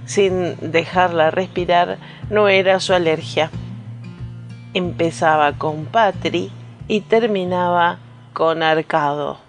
sin 0.05 0.57
dejarla 0.71 1.31
respirar, 1.31 1.97
no 2.29 2.49
era 2.49 2.79
su 2.81 2.93
alergia. 2.93 3.51
Empezaba 4.75 5.53
con 5.53 5.87
Patri 5.87 6.51
y 6.89 7.01
terminaba 7.01 7.99
con 8.35 8.63
Arcado. 8.63 9.46